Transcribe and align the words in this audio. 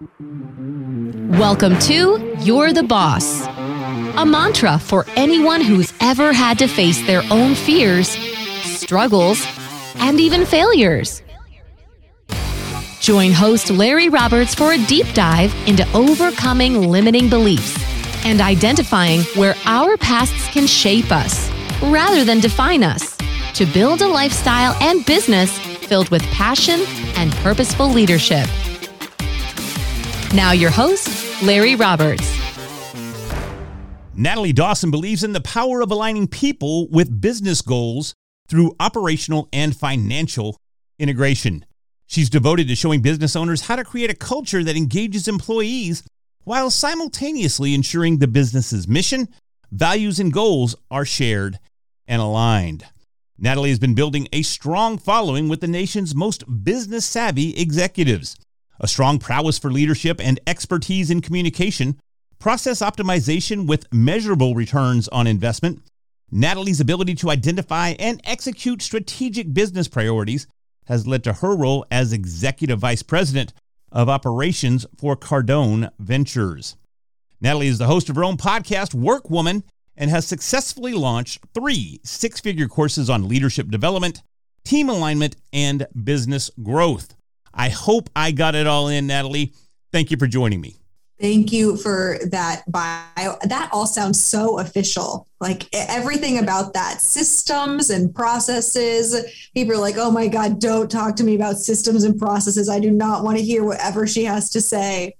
Welcome 0.00 1.78
to 1.80 2.34
You're 2.40 2.72
the 2.72 2.82
Boss, 2.82 3.46
a 3.46 4.24
mantra 4.24 4.78
for 4.78 5.04
anyone 5.14 5.60
who's 5.60 5.92
ever 6.00 6.32
had 6.32 6.58
to 6.60 6.68
face 6.68 7.06
their 7.06 7.22
own 7.30 7.54
fears, 7.54 8.08
struggles, 8.62 9.46
and 9.96 10.18
even 10.18 10.46
failures. 10.46 11.22
Join 13.00 13.32
host 13.32 13.68
Larry 13.68 14.08
Roberts 14.08 14.54
for 14.54 14.72
a 14.72 14.78
deep 14.86 15.06
dive 15.12 15.54
into 15.68 15.86
overcoming 15.92 16.88
limiting 16.88 17.28
beliefs 17.28 17.76
and 18.24 18.40
identifying 18.40 19.20
where 19.34 19.54
our 19.66 19.98
pasts 19.98 20.48
can 20.48 20.66
shape 20.66 21.12
us 21.12 21.50
rather 21.82 22.24
than 22.24 22.40
define 22.40 22.82
us 22.82 23.18
to 23.52 23.66
build 23.66 24.00
a 24.00 24.08
lifestyle 24.08 24.74
and 24.80 25.04
business 25.04 25.58
filled 25.58 26.08
with 26.08 26.22
passion 26.28 26.80
and 27.16 27.32
purposeful 27.42 27.90
leadership. 27.90 28.48
Now, 30.32 30.52
your 30.52 30.70
host, 30.70 31.42
Larry 31.42 31.74
Roberts. 31.74 32.22
Natalie 34.14 34.52
Dawson 34.52 34.92
believes 34.92 35.24
in 35.24 35.32
the 35.32 35.40
power 35.40 35.80
of 35.80 35.90
aligning 35.90 36.28
people 36.28 36.86
with 36.88 37.20
business 37.20 37.62
goals 37.62 38.14
through 38.48 38.76
operational 38.78 39.48
and 39.52 39.76
financial 39.76 40.56
integration. 41.00 41.64
She's 42.06 42.30
devoted 42.30 42.68
to 42.68 42.76
showing 42.76 43.02
business 43.02 43.34
owners 43.34 43.62
how 43.62 43.74
to 43.74 43.82
create 43.82 44.10
a 44.10 44.14
culture 44.14 44.62
that 44.62 44.76
engages 44.76 45.26
employees 45.26 46.04
while 46.44 46.70
simultaneously 46.70 47.74
ensuring 47.74 48.18
the 48.18 48.28
business's 48.28 48.86
mission, 48.86 49.26
values, 49.72 50.20
and 50.20 50.32
goals 50.32 50.76
are 50.92 51.04
shared 51.04 51.58
and 52.06 52.22
aligned. 52.22 52.84
Natalie 53.36 53.70
has 53.70 53.80
been 53.80 53.94
building 53.94 54.28
a 54.32 54.42
strong 54.42 54.96
following 54.96 55.48
with 55.48 55.60
the 55.60 55.66
nation's 55.66 56.14
most 56.14 56.44
business 56.62 57.04
savvy 57.04 57.56
executives. 57.60 58.36
A 58.80 58.88
strong 58.88 59.18
prowess 59.18 59.58
for 59.58 59.70
leadership 59.70 60.20
and 60.20 60.40
expertise 60.46 61.10
in 61.10 61.20
communication, 61.20 62.00
process 62.38 62.80
optimization 62.80 63.66
with 63.66 63.92
measurable 63.92 64.54
returns 64.54 65.06
on 65.08 65.26
investment, 65.26 65.82
Natalie's 66.30 66.80
ability 66.80 67.14
to 67.16 67.30
identify 67.30 67.90
and 67.98 68.20
execute 68.24 68.82
strategic 68.82 69.52
business 69.52 69.88
priorities 69.88 70.46
has 70.86 71.06
led 71.06 71.24
to 71.24 71.34
her 71.34 71.54
role 71.56 71.84
as 71.90 72.12
Executive 72.12 72.78
Vice 72.78 73.02
President 73.02 73.52
of 73.92 74.08
Operations 74.08 74.86
for 74.96 75.16
Cardone 75.16 75.90
Ventures. 75.98 76.76
Natalie 77.40 77.66
is 77.66 77.78
the 77.78 77.86
host 77.86 78.08
of 78.08 78.16
her 78.16 78.24
own 78.24 78.36
podcast, 78.36 78.94
Workwoman, 78.94 79.62
and 79.96 80.08
has 80.10 80.26
successfully 80.26 80.94
launched 80.94 81.44
three 81.52 82.00
six 82.04 82.40
figure 82.40 82.68
courses 82.68 83.10
on 83.10 83.28
leadership 83.28 83.68
development, 83.68 84.22
team 84.64 84.88
alignment, 84.88 85.36
and 85.52 85.86
business 86.02 86.50
growth. 86.62 87.14
I 87.52 87.68
hope 87.68 88.10
I 88.14 88.32
got 88.32 88.54
it 88.54 88.66
all 88.66 88.88
in, 88.88 89.06
Natalie. 89.06 89.52
Thank 89.92 90.10
you 90.10 90.16
for 90.16 90.26
joining 90.26 90.60
me. 90.60 90.76
Thank 91.20 91.52
you 91.52 91.76
for 91.76 92.18
that 92.30 92.62
bio. 92.66 93.36
That 93.42 93.68
all 93.72 93.86
sounds 93.86 94.22
so 94.22 94.58
official. 94.58 95.26
Like 95.38 95.68
everything 95.74 96.38
about 96.38 96.72
that 96.72 97.02
systems 97.02 97.90
and 97.90 98.14
processes. 98.14 99.50
People 99.52 99.74
are 99.74 99.80
like, 99.80 99.96
oh 99.98 100.10
my 100.10 100.28
God, 100.28 100.60
don't 100.60 100.90
talk 100.90 101.16
to 101.16 101.24
me 101.24 101.34
about 101.34 101.58
systems 101.58 102.04
and 102.04 102.18
processes. 102.18 102.70
I 102.70 102.80
do 102.80 102.90
not 102.90 103.22
want 103.22 103.36
to 103.36 103.44
hear 103.44 103.64
whatever 103.64 104.06
she 104.06 104.24
has 104.24 104.48
to 104.50 104.62
say 104.62 105.14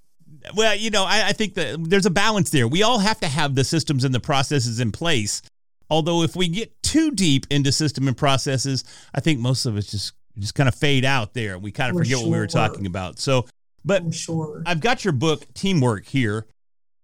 well, 0.54 0.74
you 0.74 0.90
know, 0.90 1.04
I, 1.04 1.28
I 1.28 1.32
think 1.32 1.54
that 1.54 1.78
there's 1.88 2.06
a 2.06 2.10
balance 2.10 2.50
there. 2.50 2.66
We 2.66 2.82
all 2.82 2.98
have 2.98 3.20
to 3.20 3.28
have 3.28 3.54
the 3.54 3.64
systems 3.64 4.04
and 4.04 4.14
the 4.14 4.20
processes 4.20 4.80
in 4.80 4.92
place. 4.92 5.42
Although, 5.88 6.22
if 6.22 6.36
we 6.36 6.48
get 6.48 6.82
too 6.82 7.10
deep 7.10 7.46
into 7.50 7.72
system 7.72 8.06
and 8.06 8.16
processes, 8.16 8.84
I 9.14 9.20
think 9.20 9.40
most 9.40 9.66
of 9.66 9.76
us 9.76 9.86
just 9.86 10.12
just 10.38 10.54
kind 10.54 10.68
of 10.68 10.74
fade 10.74 11.04
out 11.04 11.34
there. 11.34 11.54
and 11.54 11.62
We 11.62 11.72
kind 11.72 11.90
of 11.90 11.96
For 11.96 12.04
forget 12.04 12.18
sure. 12.18 12.26
what 12.26 12.32
we 12.32 12.38
were 12.38 12.46
talking 12.46 12.86
about. 12.86 13.18
So, 13.18 13.46
but 13.84 14.14
sure. 14.14 14.62
I've 14.66 14.80
got 14.80 15.04
your 15.04 15.12
book, 15.12 15.46
Teamwork, 15.54 16.06
here 16.06 16.46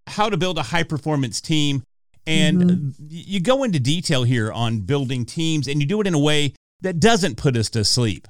How 0.06 0.30
to 0.30 0.36
Build 0.36 0.58
a 0.58 0.62
High 0.62 0.84
Performance 0.84 1.40
Team. 1.40 1.82
And 2.26 2.62
mm-hmm. 2.62 3.06
you 3.08 3.40
go 3.40 3.62
into 3.62 3.78
detail 3.78 4.24
here 4.24 4.50
on 4.50 4.80
building 4.80 5.24
teams, 5.24 5.68
and 5.68 5.80
you 5.80 5.86
do 5.86 6.00
it 6.00 6.08
in 6.08 6.14
a 6.14 6.18
way 6.18 6.54
that 6.80 6.98
doesn't 6.98 7.36
put 7.36 7.56
us 7.56 7.70
to 7.70 7.84
sleep. 7.84 8.26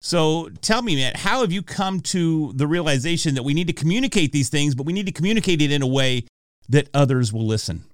So 0.00 0.50
tell 0.60 0.82
me, 0.82 0.96
man, 0.96 1.12
how 1.14 1.40
have 1.40 1.52
you 1.52 1.62
come 1.62 2.00
to 2.00 2.52
the 2.54 2.66
realization 2.66 3.34
that 3.36 3.42
we 3.42 3.54
need 3.54 3.66
to 3.68 3.72
communicate 3.72 4.32
these 4.32 4.48
things, 4.48 4.74
but 4.74 4.86
we 4.86 4.92
need 4.92 5.06
to 5.06 5.12
communicate 5.12 5.62
it 5.62 5.70
in 5.70 5.82
a 5.82 5.86
way 5.86 6.24
that 6.68 6.88
others 6.94 7.32
will 7.32 7.46
listen? 7.46 7.84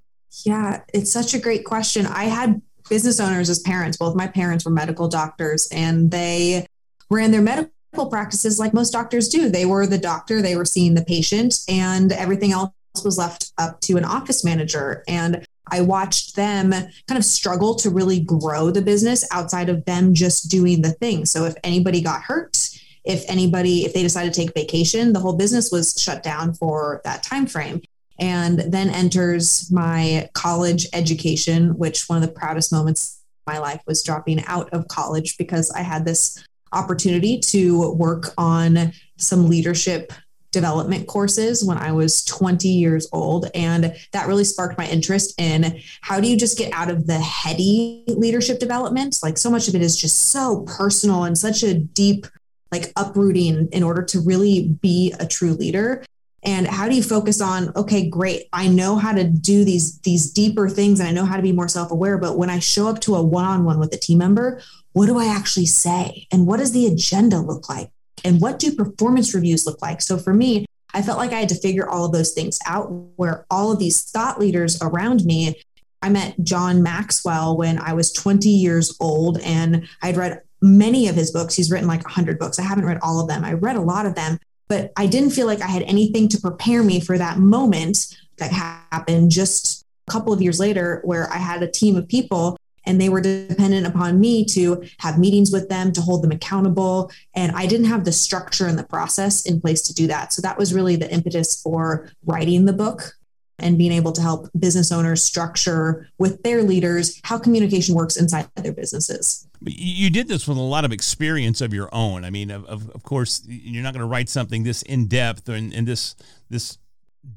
Yeah, 0.44 0.82
it's 0.92 1.10
such 1.10 1.34
a 1.34 1.38
great 1.38 1.64
question. 1.64 2.06
I 2.06 2.24
had 2.24 2.62
business 2.90 3.20
owners 3.20 3.48
as 3.48 3.60
parents. 3.60 3.96
Both 3.96 4.14
my 4.14 4.26
parents 4.26 4.66
were 4.66 4.70
medical 4.70 5.08
doctors 5.08 5.68
and 5.72 6.10
they 6.10 6.66
ran 7.08 7.30
their 7.30 7.40
medical 7.40 8.06
practices 8.10 8.58
like 8.58 8.74
most 8.74 8.90
doctors 8.90 9.28
do. 9.28 9.48
They 9.48 9.64
were 9.64 9.86
the 9.86 9.98
doctor, 9.98 10.42
they 10.42 10.56
were 10.56 10.66
seeing 10.66 10.94
the 10.94 11.04
patient, 11.04 11.54
and 11.68 12.12
everything 12.12 12.52
else 12.52 12.72
was 13.04 13.16
left 13.16 13.52
up 13.56 13.80
to 13.82 13.96
an 13.96 14.04
office 14.04 14.44
manager. 14.44 15.02
And 15.08 15.46
I 15.72 15.80
watched 15.80 16.36
them 16.36 16.72
kind 16.72 17.18
of 17.18 17.24
struggle 17.24 17.74
to 17.76 17.90
really 17.90 18.20
grow 18.20 18.70
the 18.70 18.82
business 18.82 19.26
outside 19.32 19.68
of 19.68 19.84
them 19.84 20.14
just 20.14 20.50
doing 20.50 20.82
the 20.82 20.92
thing. 20.92 21.24
So 21.24 21.44
if 21.44 21.54
anybody 21.62 22.00
got 22.00 22.22
hurt, 22.22 22.70
if 23.04 23.24
anybody 23.28 23.84
if 23.84 23.94
they 23.94 24.02
decided 24.02 24.34
to 24.34 24.40
take 24.40 24.54
vacation, 24.54 25.12
the 25.12 25.20
whole 25.20 25.36
business 25.36 25.70
was 25.70 25.94
shut 25.98 26.22
down 26.22 26.54
for 26.54 27.00
that 27.04 27.22
time 27.22 27.46
frame. 27.46 27.82
And 28.20 28.60
then 28.60 28.90
enters 28.90 29.70
my 29.72 30.28
college 30.34 30.86
education, 30.92 31.76
which 31.78 32.08
one 32.08 32.22
of 32.22 32.28
the 32.28 32.34
proudest 32.34 32.70
moments 32.70 33.22
of 33.46 33.54
my 33.54 33.58
life 33.58 33.80
was 33.86 34.02
dropping 34.02 34.44
out 34.44 34.68
of 34.70 34.86
college 34.88 35.38
because 35.38 35.70
I 35.70 35.80
had 35.80 36.04
this 36.04 36.44
opportunity 36.72 37.38
to 37.38 37.92
work 37.92 38.26
on 38.38 38.92
some 39.16 39.48
leadership 39.48 40.12
development 40.52 41.06
courses 41.06 41.64
when 41.64 41.78
I 41.78 41.92
was 41.92 42.24
20 42.24 42.68
years 42.68 43.08
old. 43.12 43.48
And 43.54 43.94
that 44.12 44.26
really 44.26 44.44
sparked 44.44 44.76
my 44.78 44.86
interest 44.86 45.34
in 45.38 45.80
how 46.00 46.20
do 46.20 46.28
you 46.28 46.36
just 46.36 46.58
get 46.58 46.72
out 46.72 46.90
of 46.90 47.06
the 47.06 47.18
heady 47.18 48.04
leadership 48.08 48.58
development? 48.58 49.18
Like 49.22 49.38
so 49.38 49.50
much 49.50 49.68
of 49.68 49.74
it 49.74 49.82
is 49.82 49.96
just 49.96 50.30
so 50.30 50.64
personal 50.66 51.24
and 51.24 51.38
such 51.38 51.62
a 51.62 51.74
deep, 51.74 52.26
like 52.72 52.92
uprooting 52.96 53.68
in 53.72 53.82
order 53.82 54.02
to 54.02 54.20
really 54.20 54.76
be 54.80 55.14
a 55.20 55.26
true 55.26 55.52
leader. 55.52 56.04
And 56.42 56.66
how 56.66 56.88
do 56.88 56.94
you 56.94 57.02
focus 57.02 57.40
on, 57.40 57.72
okay, 57.76 58.08
great. 58.08 58.48
I 58.52 58.68
know 58.68 58.96
how 58.96 59.12
to 59.12 59.24
do 59.24 59.64
these, 59.64 59.98
these 60.00 60.30
deeper 60.30 60.68
things 60.68 60.98
and 60.98 61.08
I 61.08 61.12
know 61.12 61.26
how 61.26 61.36
to 61.36 61.42
be 61.42 61.52
more 61.52 61.68
self-aware. 61.68 62.18
But 62.18 62.38
when 62.38 62.48
I 62.48 62.60
show 62.60 62.88
up 62.88 63.00
to 63.02 63.16
a 63.16 63.22
one-on-one 63.22 63.78
with 63.78 63.92
a 63.94 63.98
team 63.98 64.18
member, 64.18 64.62
what 64.92 65.06
do 65.06 65.18
I 65.18 65.26
actually 65.26 65.66
say? 65.66 66.26
And 66.32 66.46
what 66.46 66.58
does 66.58 66.72
the 66.72 66.86
agenda 66.86 67.38
look 67.38 67.68
like? 67.68 67.90
and 68.24 68.40
what 68.40 68.58
do 68.58 68.74
performance 68.74 69.34
reviews 69.34 69.66
look 69.66 69.80
like? 69.82 70.00
So 70.00 70.18
for 70.18 70.34
me, 70.34 70.66
I 70.92 71.02
felt 71.02 71.18
like 71.18 71.32
I 71.32 71.40
had 71.40 71.48
to 71.50 71.54
figure 71.54 71.88
all 71.88 72.04
of 72.04 72.12
those 72.12 72.32
things 72.32 72.58
out 72.66 72.90
where 73.16 73.46
all 73.50 73.72
of 73.72 73.78
these 73.78 74.02
thought 74.02 74.40
leaders 74.40 74.80
around 74.82 75.24
me. 75.24 75.60
I 76.02 76.08
met 76.08 76.34
John 76.42 76.82
Maxwell 76.82 77.56
when 77.56 77.78
I 77.78 77.92
was 77.92 78.12
20 78.12 78.48
years 78.48 78.96
old 79.00 79.38
and 79.40 79.86
I'd 80.02 80.16
read 80.16 80.40
many 80.62 81.08
of 81.08 81.14
his 81.14 81.30
books. 81.30 81.54
He's 81.54 81.70
written 81.70 81.86
like 81.86 82.04
100 82.04 82.38
books. 82.38 82.58
I 82.58 82.62
haven't 82.62 82.86
read 82.86 82.98
all 83.02 83.20
of 83.20 83.28
them. 83.28 83.44
I 83.44 83.52
read 83.52 83.76
a 83.76 83.82
lot 83.82 84.06
of 84.06 84.14
them, 84.14 84.38
but 84.70 84.92
I 84.96 85.08
didn't 85.08 85.30
feel 85.30 85.48
like 85.48 85.60
I 85.60 85.66
had 85.66 85.82
anything 85.82 86.28
to 86.28 86.40
prepare 86.40 86.84
me 86.84 87.00
for 87.00 87.18
that 87.18 87.38
moment 87.38 88.16
that 88.38 88.52
happened 88.52 89.32
just 89.32 89.84
a 90.06 90.12
couple 90.12 90.32
of 90.32 90.40
years 90.40 90.60
later 90.60 91.00
where 91.04 91.30
I 91.30 91.38
had 91.38 91.62
a 91.64 91.70
team 91.70 91.96
of 91.96 92.06
people 92.06 92.56
and 92.86 93.00
they 93.00 93.08
were 93.08 93.20
dependent 93.20 93.84
upon 93.84 94.20
me 94.20 94.44
to 94.44 94.82
have 94.98 95.18
meetings 95.18 95.50
with 95.50 95.68
them 95.68 95.92
to 95.92 96.00
hold 96.00 96.22
them 96.22 96.30
accountable. 96.30 97.10
And 97.34 97.52
i 97.52 97.66
didn't 97.66 97.86
have 97.86 98.04
the 98.04 98.12
structure 98.12 98.68
and 98.68 98.78
the 98.78 98.84
process 98.84 99.44
in 99.44 99.60
place 99.60 99.82
to 99.82 99.92
do 99.92 100.06
that. 100.06 100.32
So 100.32 100.40
that 100.42 100.56
was 100.56 100.72
really 100.72 100.94
the 100.94 101.12
impetus 101.12 101.60
for 101.60 102.08
writing 102.24 102.64
the 102.64 102.72
book 102.72 103.16
and 103.62 103.78
being 103.78 103.92
able 103.92 104.12
to 104.12 104.20
help 104.20 104.48
business 104.58 104.90
owners 104.92 105.22
structure 105.22 106.08
with 106.18 106.42
their 106.42 106.62
leaders 106.62 107.20
how 107.24 107.38
communication 107.38 107.94
works 107.94 108.16
inside 108.16 108.48
their 108.56 108.72
businesses 108.72 109.46
you 109.62 110.10
did 110.10 110.28
this 110.28 110.48
with 110.48 110.56
a 110.56 110.60
lot 110.60 110.84
of 110.84 110.92
experience 110.92 111.60
of 111.60 111.72
your 111.72 111.88
own 111.94 112.24
i 112.24 112.30
mean 112.30 112.50
of, 112.50 112.66
of 112.66 113.02
course 113.02 113.42
you're 113.46 113.82
not 113.82 113.92
going 113.92 114.00
to 114.00 114.06
write 114.06 114.28
something 114.28 114.62
this 114.62 114.82
in 114.82 115.06
depth 115.06 115.48
and, 115.48 115.72
and 115.72 115.86
this 115.86 116.14
this 116.48 116.78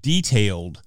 detailed 0.02 0.81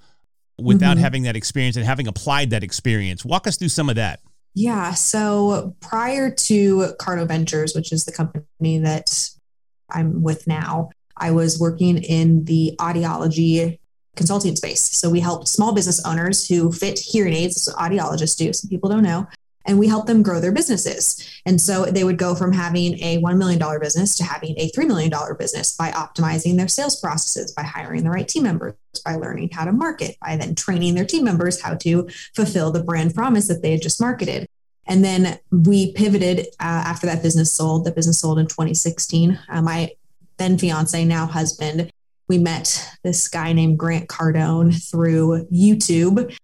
without 0.59 0.93
mm-hmm. 0.93 1.03
having 1.03 1.23
that 1.25 1.37
experience 1.37 1.77
and 1.77 1.85
having 1.85 2.07
applied 2.07 2.51
that 2.51 2.63
experience 2.65 3.25
walk 3.25 3.47
us 3.47 3.57
through 3.57 3.69
some 3.69 3.89
of 3.89 3.97
that 3.97 4.21
yeah. 4.57 4.95
So 4.95 5.77
prior 5.81 6.31
to 6.31 6.95
Cardone 6.99 7.29
Ventures, 7.29 7.75
which 7.75 7.93
is 7.93 8.07
the 8.07 8.13
company 8.13 8.79
that 8.79 9.29
I'm 9.91 10.23
with 10.23 10.47
now, 10.47 10.89
I 11.15 11.31
was 11.31 11.61
working 11.61 11.99
in 11.99 12.47
the 12.47 12.75
audiology 12.81 13.79
consulting 14.17 14.57
space. 14.57 14.83
So 14.83 15.09
we 15.11 15.21
help 15.21 15.47
small 15.47 15.73
business 15.73 16.05
owners 16.05 16.49
who 16.49 16.73
fit 16.73 16.99
hearing 16.99 17.35
aids, 17.35 17.73
audiologists 17.75 18.37
do, 18.37 18.53
some 18.53 18.69
people 18.69 18.91
don't 18.91 19.03
know, 19.03 19.27
and 19.67 19.79
we 19.79 19.89
help 19.89 20.07
them 20.07 20.23
grow 20.23 20.41
their 20.41 20.53
businesses. 20.53 21.29
And 21.45 21.61
so 21.61 21.85
they 21.85 22.05
would 22.05 22.19
go 22.19 22.35
from 22.35 22.53
having 22.53 22.95
a 23.03 23.21
$1 23.21 23.37
million 23.37 23.61
business 23.81 24.17
to 24.17 24.25
having 24.25 24.55
a 24.59 24.71
$3 24.71 24.87
million 24.87 25.13
business 25.39 25.77
by 25.77 25.91
optimizing 25.91 26.57
their 26.57 26.69
sales 26.69 26.99
processes, 26.99 27.53
by 27.53 27.63
hiring 27.63 28.05
the 28.05 28.11
right 28.11 28.27
team 28.27 28.45
members, 28.45 28.75
by 29.05 29.17
learning 29.17 29.51
how 29.53 29.65
to 29.65 29.73
market, 29.73 30.17
by 30.21 30.37
then 30.37 30.55
training 30.55 30.95
their 30.95 31.05
team 31.05 31.25
members 31.25 31.61
how 31.61 31.75
to 31.75 32.09
fulfill 32.35 32.71
the 32.71 32.83
brand 32.83 33.15
promise 33.15 33.49
that 33.49 33.63
they 33.63 33.73
had 33.73 33.83
just 33.83 34.01
marketed. 34.01 34.47
And 34.87 35.05
then 35.05 35.39
we 35.51 35.93
pivoted 35.93 36.47
uh, 36.61 36.85
after 36.87 37.07
that 37.07 37.23
business 37.23 37.53
sold. 37.53 37.85
The 37.85 37.91
business 37.91 38.21
sold 38.21 38.39
in 38.39 38.47
2016. 38.47 39.39
Uh, 39.49 39.63
my 39.63 39.91
then 40.39 40.59
fiance, 40.59 41.05
now 41.05 41.27
husband, 41.27 41.91
we 42.29 42.39
met 42.39 42.89
this 43.03 43.29
guy 43.29 43.53
named 43.53 43.79
Grant 43.79 44.09
Cardone 44.09 44.75
through 44.91 45.47
YouTube. 45.53 46.37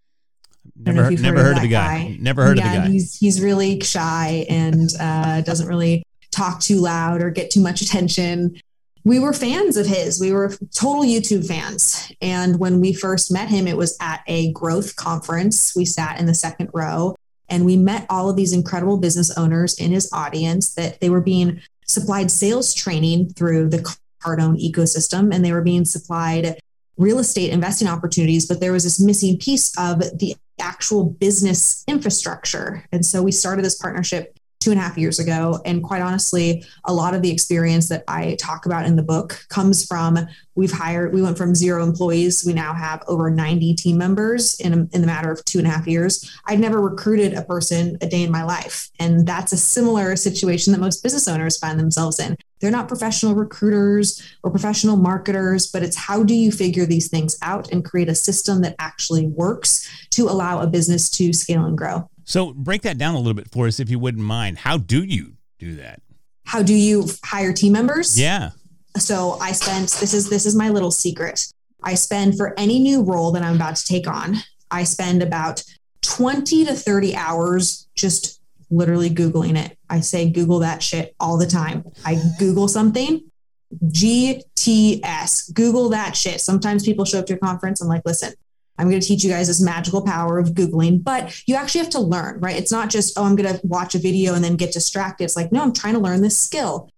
Never, 0.77 1.05
heard, 1.05 1.21
never 1.21 1.43
heard 1.43 1.53
of, 1.53 1.57
of 1.59 1.63
the 1.63 1.69
guy. 1.69 1.99
guy. 1.99 2.17
Never 2.21 2.45
heard 2.45 2.59
yeah, 2.59 2.67
of 2.67 2.73
the 2.73 2.89
guy. 2.89 2.93
He's 2.93 3.17
he's 3.17 3.41
really 3.41 3.81
shy 3.81 4.47
and 4.49 4.91
uh, 4.99 5.43
doesn't 5.43 5.69
really 5.69 6.05
talk 6.31 6.61
too 6.61 6.79
loud 6.79 7.23
or 7.23 7.31
get 7.31 7.51
too 7.51 7.61
much 7.61 7.83
attention. 7.83 8.61
We 9.05 9.19
were 9.19 9.33
fans 9.33 9.77
of 9.77 9.87
his. 9.87 10.21
We 10.21 10.33
were 10.33 10.57
total 10.75 11.03
YouTube 11.03 11.47
fans. 11.47 12.13
And 12.21 12.59
when 12.59 12.81
we 12.81 12.93
first 12.93 13.33
met 13.33 13.49
him, 13.49 13.67
it 13.67 13.77
was 13.77 13.97
at 14.01 14.23
a 14.29 14.53
growth 14.53 14.97
conference. 14.97 15.75
We 15.75 15.85
sat 15.85 16.21
in 16.21 16.27
the 16.27 16.35
second 16.35 16.71
row 16.73 17.17
and 17.49 17.65
we 17.65 17.77
met 17.77 18.07
all 18.09 18.31
of 18.31 18.37
these 18.37 18.53
incredible 18.53 18.97
business 18.97 19.37
owners 19.37 19.79
in 19.79 19.91
his 19.91 20.11
audience 20.13 20.75
that 20.75 21.01
they 21.01 21.11
were 21.11 21.21
being 21.21 21.61
supplied 21.87 22.31
sales 22.31 22.73
training 22.73 23.31
through 23.31 23.69
the 23.69 23.97
Cardone 24.23 24.61
ecosystem 24.61 25.35
and 25.35 25.45
they 25.45 25.53
were 25.53 25.63
being 25.63 25.85
supplied 25.85 26.59
real 26.97 27.19
estate 27.19 27.51
investing 27.51 27.89
opportunities, 27.89 28.47
but 28.47 28.61
there 28.61 28.73
was 28.73 28.85
this 28.85 29.01
missing 29.01 29.39
piece 29.39 29.77
of 29.79 30.01
the 30.19 30.37
actual 30.61 31.05
business 31.05 31.85
infrastructure. 31.89 32.85
And 32.93 33.05
so 33.05 33.23
we 33.23 33.33
started 33.33 33.65
this 33.65 33.77
partnership 33.77 34.39
two 34.61 34.71
and 34.71 34.79
a 34.79 34.83
half 34.83 34.97
years 34.97 35.19
ago. 35.19 35.61
And 35.65 35.83
quite 35.83 36.03
honestly, 36.03 36.65
a 36.85 36.93
lot 36.93 37.15
of 37.15 37.23
the 37.23 37.31
experience 37.31 37.89
that 37.89 38.05
I 38.07 38.37
talk 38.41 38.65
about 38.65 38.87
in 38.87 38.95
the 38.95 39.03
book 39.03 39.45
comes 39.49 39.85
from 39.85 40.19
we've 40.55 40.71
hired, 40.71 41.13
we 41.13 41.21
went 41.21 41.37
from 41.37 41.55
zero 41.55 41.83
employees. 41.83 42.45
We 42.47 42.53
now 42.53 42.73
have 42.73 43.03
over 43.09 43.29
90 43.29 43.75
team 43.75 43.99
members 43.99 44.61
in, 44.61 44.73
a, 44.73 44.77
in 44.95 45.01
the 45.01 45.07
matter 45.07 45.33
of 45.33 45.45
two 45.45 45.59
and 45.59 45.67
a 45.67 45.71
half 45.71 45.89
years. 45.89 46.31
I'd 46.47 46.61
never 46.61 46.81
recruited 46.81 47.35
a 47.35 47.43
person 47.43 47.99
a 48.01 48.07
day 48.07 48.23
in 48.23 48.31
my 48.31 48.45
life. 48.45 48.89
And 49.01 49.27
that's 49.27 49.53
a 49.53 49.57
similar 49.57 50.15
situation 50.15 50.73
that 50.73 50.79
most 50.79 51.03
business 51.03 51.27
owners 51.27 51.59
find 51.59 51.81
themselves 51.81 52.21
in. 52.21 52.37
They're 52.63 52.71
not 52.71 52.87
professional 52.87 53.35
recruiters 53.35 54.23
or 54.45 54.51
professional 54.51 54.97
marketers, 54.97 55.67
but 55.67 55.83
it's 55.83 55.97
how 55.97 56.23
do 56.23 56.33
you 56.33 56.53
figure 56.53 56.87
these 56.87 57.09
things 57.09 57.37
out 57.43 57.71
and 57.73 57.85
create 57.85 58.09
a 58.09 58.15
system 58.15 58.63
that 58.63 58.77
actually 58.79 59.27
works 59.27 60.07
to 60.11 60.29
allow 60.29 60.61
a 60.61 60.69
business 60.69 61.11
to 61.11 61.33
scale 61.33 61.65
and 61.65 61.77
grow. 61.77 62.09
So 62.25 62.55
break 62.55 62.83
that 62.83 62.99
down 62.99 63.17
a 63.17 63.19
little 63.19 63.35
bit 63.35 63.51
for 63.51 63.67
us, 63.67 63.81
if 63.81 63.91
you 63.91 63.99
wouldn't 63.99 64.25
mind. 64.25 64.59
How 64.59 64.79
do 64.79 65.03
you 65.03 65.35
do 65.59 65.75
that? 65.75 66.01
How 66.45 66.63
do 66.63 66.75
you 66.75 67.09
hire 67.25 67.53
team 67.53 67.73
members? 67.73 68.19
Yeah. 68.19 68.51
So 68.97 69.39
I 69.41 69.53
spent 69.53 69.91
this 69.91 70.15
is 70.15 70.31
this 70.31 70.47
is 70.47 70.55
my 70.55 70.69
little 70.69 70.91
secret. 70.93 71.53
I 71.83 71.95
spend 71.95 72.37
for 72.37 72.55
any 72.59 72.79
new 72.79 73.03
role 73.03 73.33
that 73.33 73.43
I'm 73.43 73.57
about 73.57 73.75
to 73.77 73.85
take 73.85 74.07
on, 74.07 74.37
I 74.71 74.85
spend 74.85 75.23
about 75.23 75.65
20 76.03 76.65
to 76.67 76.75
30 76.75 77.17
hours 77.17 77.89
just 77.97 78.41
literally 78.71 79.11
Googling 79.11 79.57
it. 79.57 79.77
I 79.93 80.01
say 80.01 80.31
Google 80.31 80.61
that 80.61 80.83
shit 80.83 81.15
all 81.21 81.37
the 81.37 81.47
time. 81.47 81.85
I 82.03 82.19
Google 82.39 82.67
something, 82.67 83.31
GTS, 83.85 85.53
Google 85.53 85.91
that 85.91 86.17
shit. 86.17 86.41
Sometimes 86.41 86.83
people 86.83 87.05
show 87.05 87.19
up 87.19 87.27
to 87.27 87.35
a 87.35 87.39
conference. 87.39 87.83
I'm 87.83 87.89
like, 87.89 88.01
listen, 88.07 88.33
I'm 88.79 88.89
going 88.89 89.03
to 89.03 89.07
teach 89.07 89.23
you 89.23 89.29
guys 89.29 89.49
this 89.49 89.61
magical 89.61 90.01
power 90.01 90.39
of 90.39 90.55
Googling, 90.55 91.05
but 91.05 91.47
you 91.47 91.57
actually 91.57 91.83
have 91.83 91.91
to 91.91 92.01
learn, 92.01 92.41
right? 92.41 92.57
It's 92.57 92.73
not 92.73 92.89
just, 92.89 93.19
oh, 93.19 93.25
I'm 93.25 93.37
going 93.37 93.55
to 93.55 93.61
watch 93.67 93.95
a 93.95 93.99
video 93.99 94.33
and 94.33 94.43
then 94.43 94.57
get 94.57 94.73
distracted. 94.73 95.25
It's 95.25 95.37
like, 95.37 95.53
no, 95.53 95.63
I'm 95.63 95.75
trying 95.75 95.95
to 95.95 96.01
learn 96.01 96.23
this 96.23 96.39
skill. 96.39 96.91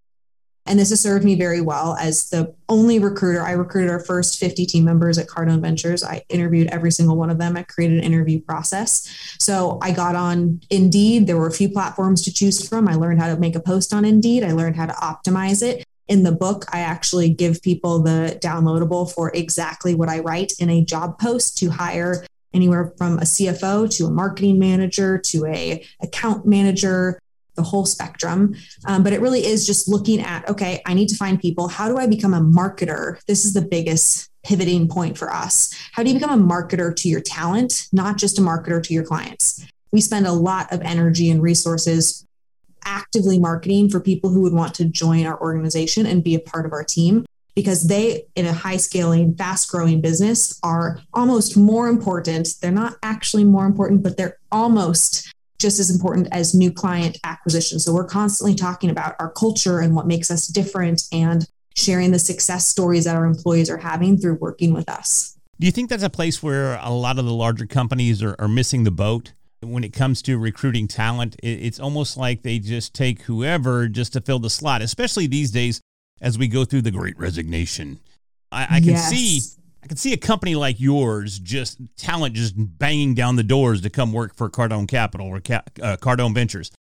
And 0.67 0.79
this 0.79 0.91
has 0.91 1.01
served 1.01 1.25
me 1.25 1.35
very 1.35 1.61
well 1.61 1.95
as 2.01 2.31
the 2.31 2.55
only 2.69 2.99
recruiter. 2.99 3.43
I 3.43 3.53
recruited 3.53 3.91
our 3.91 4.01
first 4.01 4.39
50 4.39 4.65
team 4.65 4.85
members 4.85 5.19
at 5.19 5.27
Cardone 5.27 5.61
Ventures. 5.61 6.03
I 6.03 6.23
interviewed 6.29 6.69
every 6.69 6.91
single 6.91 7.17
one 7.17 7.29
of 7.29 7.39
them. 7.39 7.57
I 7.57 7.65
created 7.65 7.99
an 7.99 8.05
interview 8.05 8.41
process. 8.41 9.07
So 9.39 9.79
I 9.83 9.93
got 9.93 10.17
on 10.17 10.61
Indeed. 10.71 11.27
There 11.27 11.37
were 11.37 11.49
a 11.49 11.53
few 11.53 11.69
platforms 11.69 12.23
to 12.23 12.33
choose 12.33 12.67
from. 12.67 12.89
I 12.89 12.95
learned 12.95 13.21
how 13.21 13.33
to 13.33 13.39
make 13.39 13.57
a 13.57 13.61
post 13.61 13.93
on 13.93 14.05
Indeed. 14.05 14.43
I 14.43 14.53
learned 14.53 14.77
how 14.77 14.87
to 14.87 14.95
optimize 14.95 15.63
it 15.63 15.85
in 16.09 16.23
the 16.23 16.33
book, 16.33 16.67
I 16.73 16.81
actually 16.81 17.31
give 17.31 17.63
people 17.63 18.03
the 18.03 18.39
downloadable 18.43 19.11
for 19.11 19.31
exactly 19.35 19.95
what 19.95 20.09
I 20.09 20.21
write 20.21 20.53
in 20.59 20.69
a 20.69 20.85
job 20.85 21.19
post 21.19 21.57
to 21.59 21.71
hire 21.71 22.27
anywhere 22.53 22.93
from 22.97 23.19
a 23.19 23.23
CFO 23.23 23.91
to 23.97 24.07
a 24.07 24.11
marketing 24.11 24.59
manager 24.59 25.19
to 25.19 25.47
a 25.47 25.85
account 26.03 26.47
manager, 26.47 27.19
the 27.55 27.63
whole 27.63 27.87
spectrum. 27.87 28.55
Um, 28.87 29.03
but 29.03 29.13
it 29.13 29.21
really 29.21 29.45
is 29.45 29.67
just 29.67 29.89
looking 29.89 30.21
at 30.21 30.49
okay, 30.49 30.83
I 30.87 30.95
need 30.95 31.09
to 31.09 31.17
find 31.17 31.41
people. 31.41 31.69
How 31.69 31.89
do 31.89 31.97
I 31.97 32.07
become 32.07 32.35
a 32.35 32.41
marketer? 32.41 33.19
This 33.27 33.45
is 33.45 33.55
the 33.55 33.63
biggest 33.63 34.31
pivoting 34.45 34.89
point 34.89 35.17
for 35.17 35.33
us. 35.33 35.75
How 35.93 36.03
do 36.03 36.11
you 36.11 36.19
become 36.19 36.39
a 36.39 36.45
marketer 36.45 36.95
to 36.95 37.09
your 37.09 37.21
talent, 37.21 37.89
not 37.93 38.19
just 38.19 38.39
a 38.39 38.43
marketer 38.43 38.83
to 38.83 38.95
your 38.95 39.05
clients? 39.05 39.67
We 39.93 40.01
spend 40.01 40.27
a 40.27 40.33
lot 40.33 40.73
of 40.73 40.83
energy 40.83 41.31
and 41.31 41.41
resources 41.41 42.27
actively 42.85 43.39
marketing 43.39 43.89
for 43.89 44.01
people 44.01 44.31
who 44.31 44.43
would 44.43 44.53
want 44.53 44.75
to 44.75 44.85
join 44.85 45.27
our 45.27 45.41
organization 45.41 46.07
and 46.07 46.23
be 46.23 46.35
a 46.35 46.41
part 46.41 46.67
of 46.67 46.73
our 46.73 46.85
team 46.85 47.25
because 47.55 47.87
they 47.87 48.25
in 48.35 48.47
a 48.47 48.53
high 48.53 48.77
scaling 48.77 49.35
fast 49.35 49.71
growing 49.71 50.01
business 50.01 50.59
are 50.63 51.01
almost 51.13 51.57
more 51.57 51.89
important 51.89 52.49
they're 52.61 52.71
not 52.71 52.97
actually 53.03 53.45
more 53.45 53.65
important 53.65 54.03
but 54.03 54.17
they're 54.17 54.39
almost 54.51 55.33
just 55.59 55.79
as 55.79 55.91
important 55.91 56.29
as 56.33 56.55
new 56.55 56.71
client 56.71 57.19
acquisition 57.25 57.79
so 57.79 57.93
we're 57.93 58.05
constantly 58.05 58.55
talking 58.55 58.91
about 58.91 59.15
our 59.19 59.31
culture 59.31 59.81
and 59.81 59.95
what 59.95 60.07
makes 60.07 60.31
us 60.31 60.47
different 60.47 61.03
and 61.13 61.49
sharing 61.77 62.11
the 62.11 62.19
success 62.19 62.67
stories 62.67 63.05
that 63.05 63.17
our 63.17 63.25
employees 63.25 63.69
are 63.69 63.79
having 63.79 64.17
through 64.17 64.35
working 64.35 64.73
with 64.73 64.89
us 64.89 65.37
do 65.59 65.67
you 65.67 65.73
think 65.73 65.89
that's 65.89 66.03
a 66.03 66.11
place 66.11 66.43
where 66.43 66.79
a 66.83 66.91
lot 66.91 67.19
of 67.19 67.25
the 67.25 67.33
larger 67.33 67.67
companies 67.67 68.23
are, 68.23 68.35
are 68.39 68.49
missing 68.49 68.85
the 68.85 68.91
boat 68.91 69.33
when 69.65 69.85
it 69.85 69.93
comes 69.93 70.23
to 70.23 70.39
recruiting 70.39 70.89
talent, 70.89 71.37
it's 71.43 71.81
almost 71.81 72.17
like 72.17 72.43
they 72.43 72.59
just 72.59 72.95
take 72.95 73.23
whoever 73.23 73.89
just 73.89 74.13
to 74.13 74.21
fill 74.21 74.39
the 74.39 74.51
slot, 74.51 74.83
especially 74.83 75.27
these 75.27 75.51
days 75.51 75.81
as 76.21 76.39
we 76.39 76.49
go 76.49 76.65
through 76.65 76.83
the 76.83 76.91
great 76.91 77.19
resignation. 77.19 77.99
I, 78.53 78.65
I 78.65 78.81
can 78.81 78.91
yes. 78.91 79.09
see 79.09 79.41
I 79.85 79.87
can 79.87 79.99
see 79.99 80.15
a 80.15 80.17
company 80.17 80.55
like 80.55 80.81
yours 80.81 81.39
just 81.39 81.79
talent 81.99 82.35
just 82.35 82.55
banging 82.57 83.15
down 83.15 83.37
the 83.37 83.43
doors 83.43 83.83
to 83.83 83.91
come 83.91 84.15
work 84.15 84.35
for 84.35 84.49
Cardone 84.49 84.89
Capital 84.89 85.27
or 85.27 85.37
uh, 85.37 85.97
Cardone 85.99 86.35
Ventures. 86.35 86.73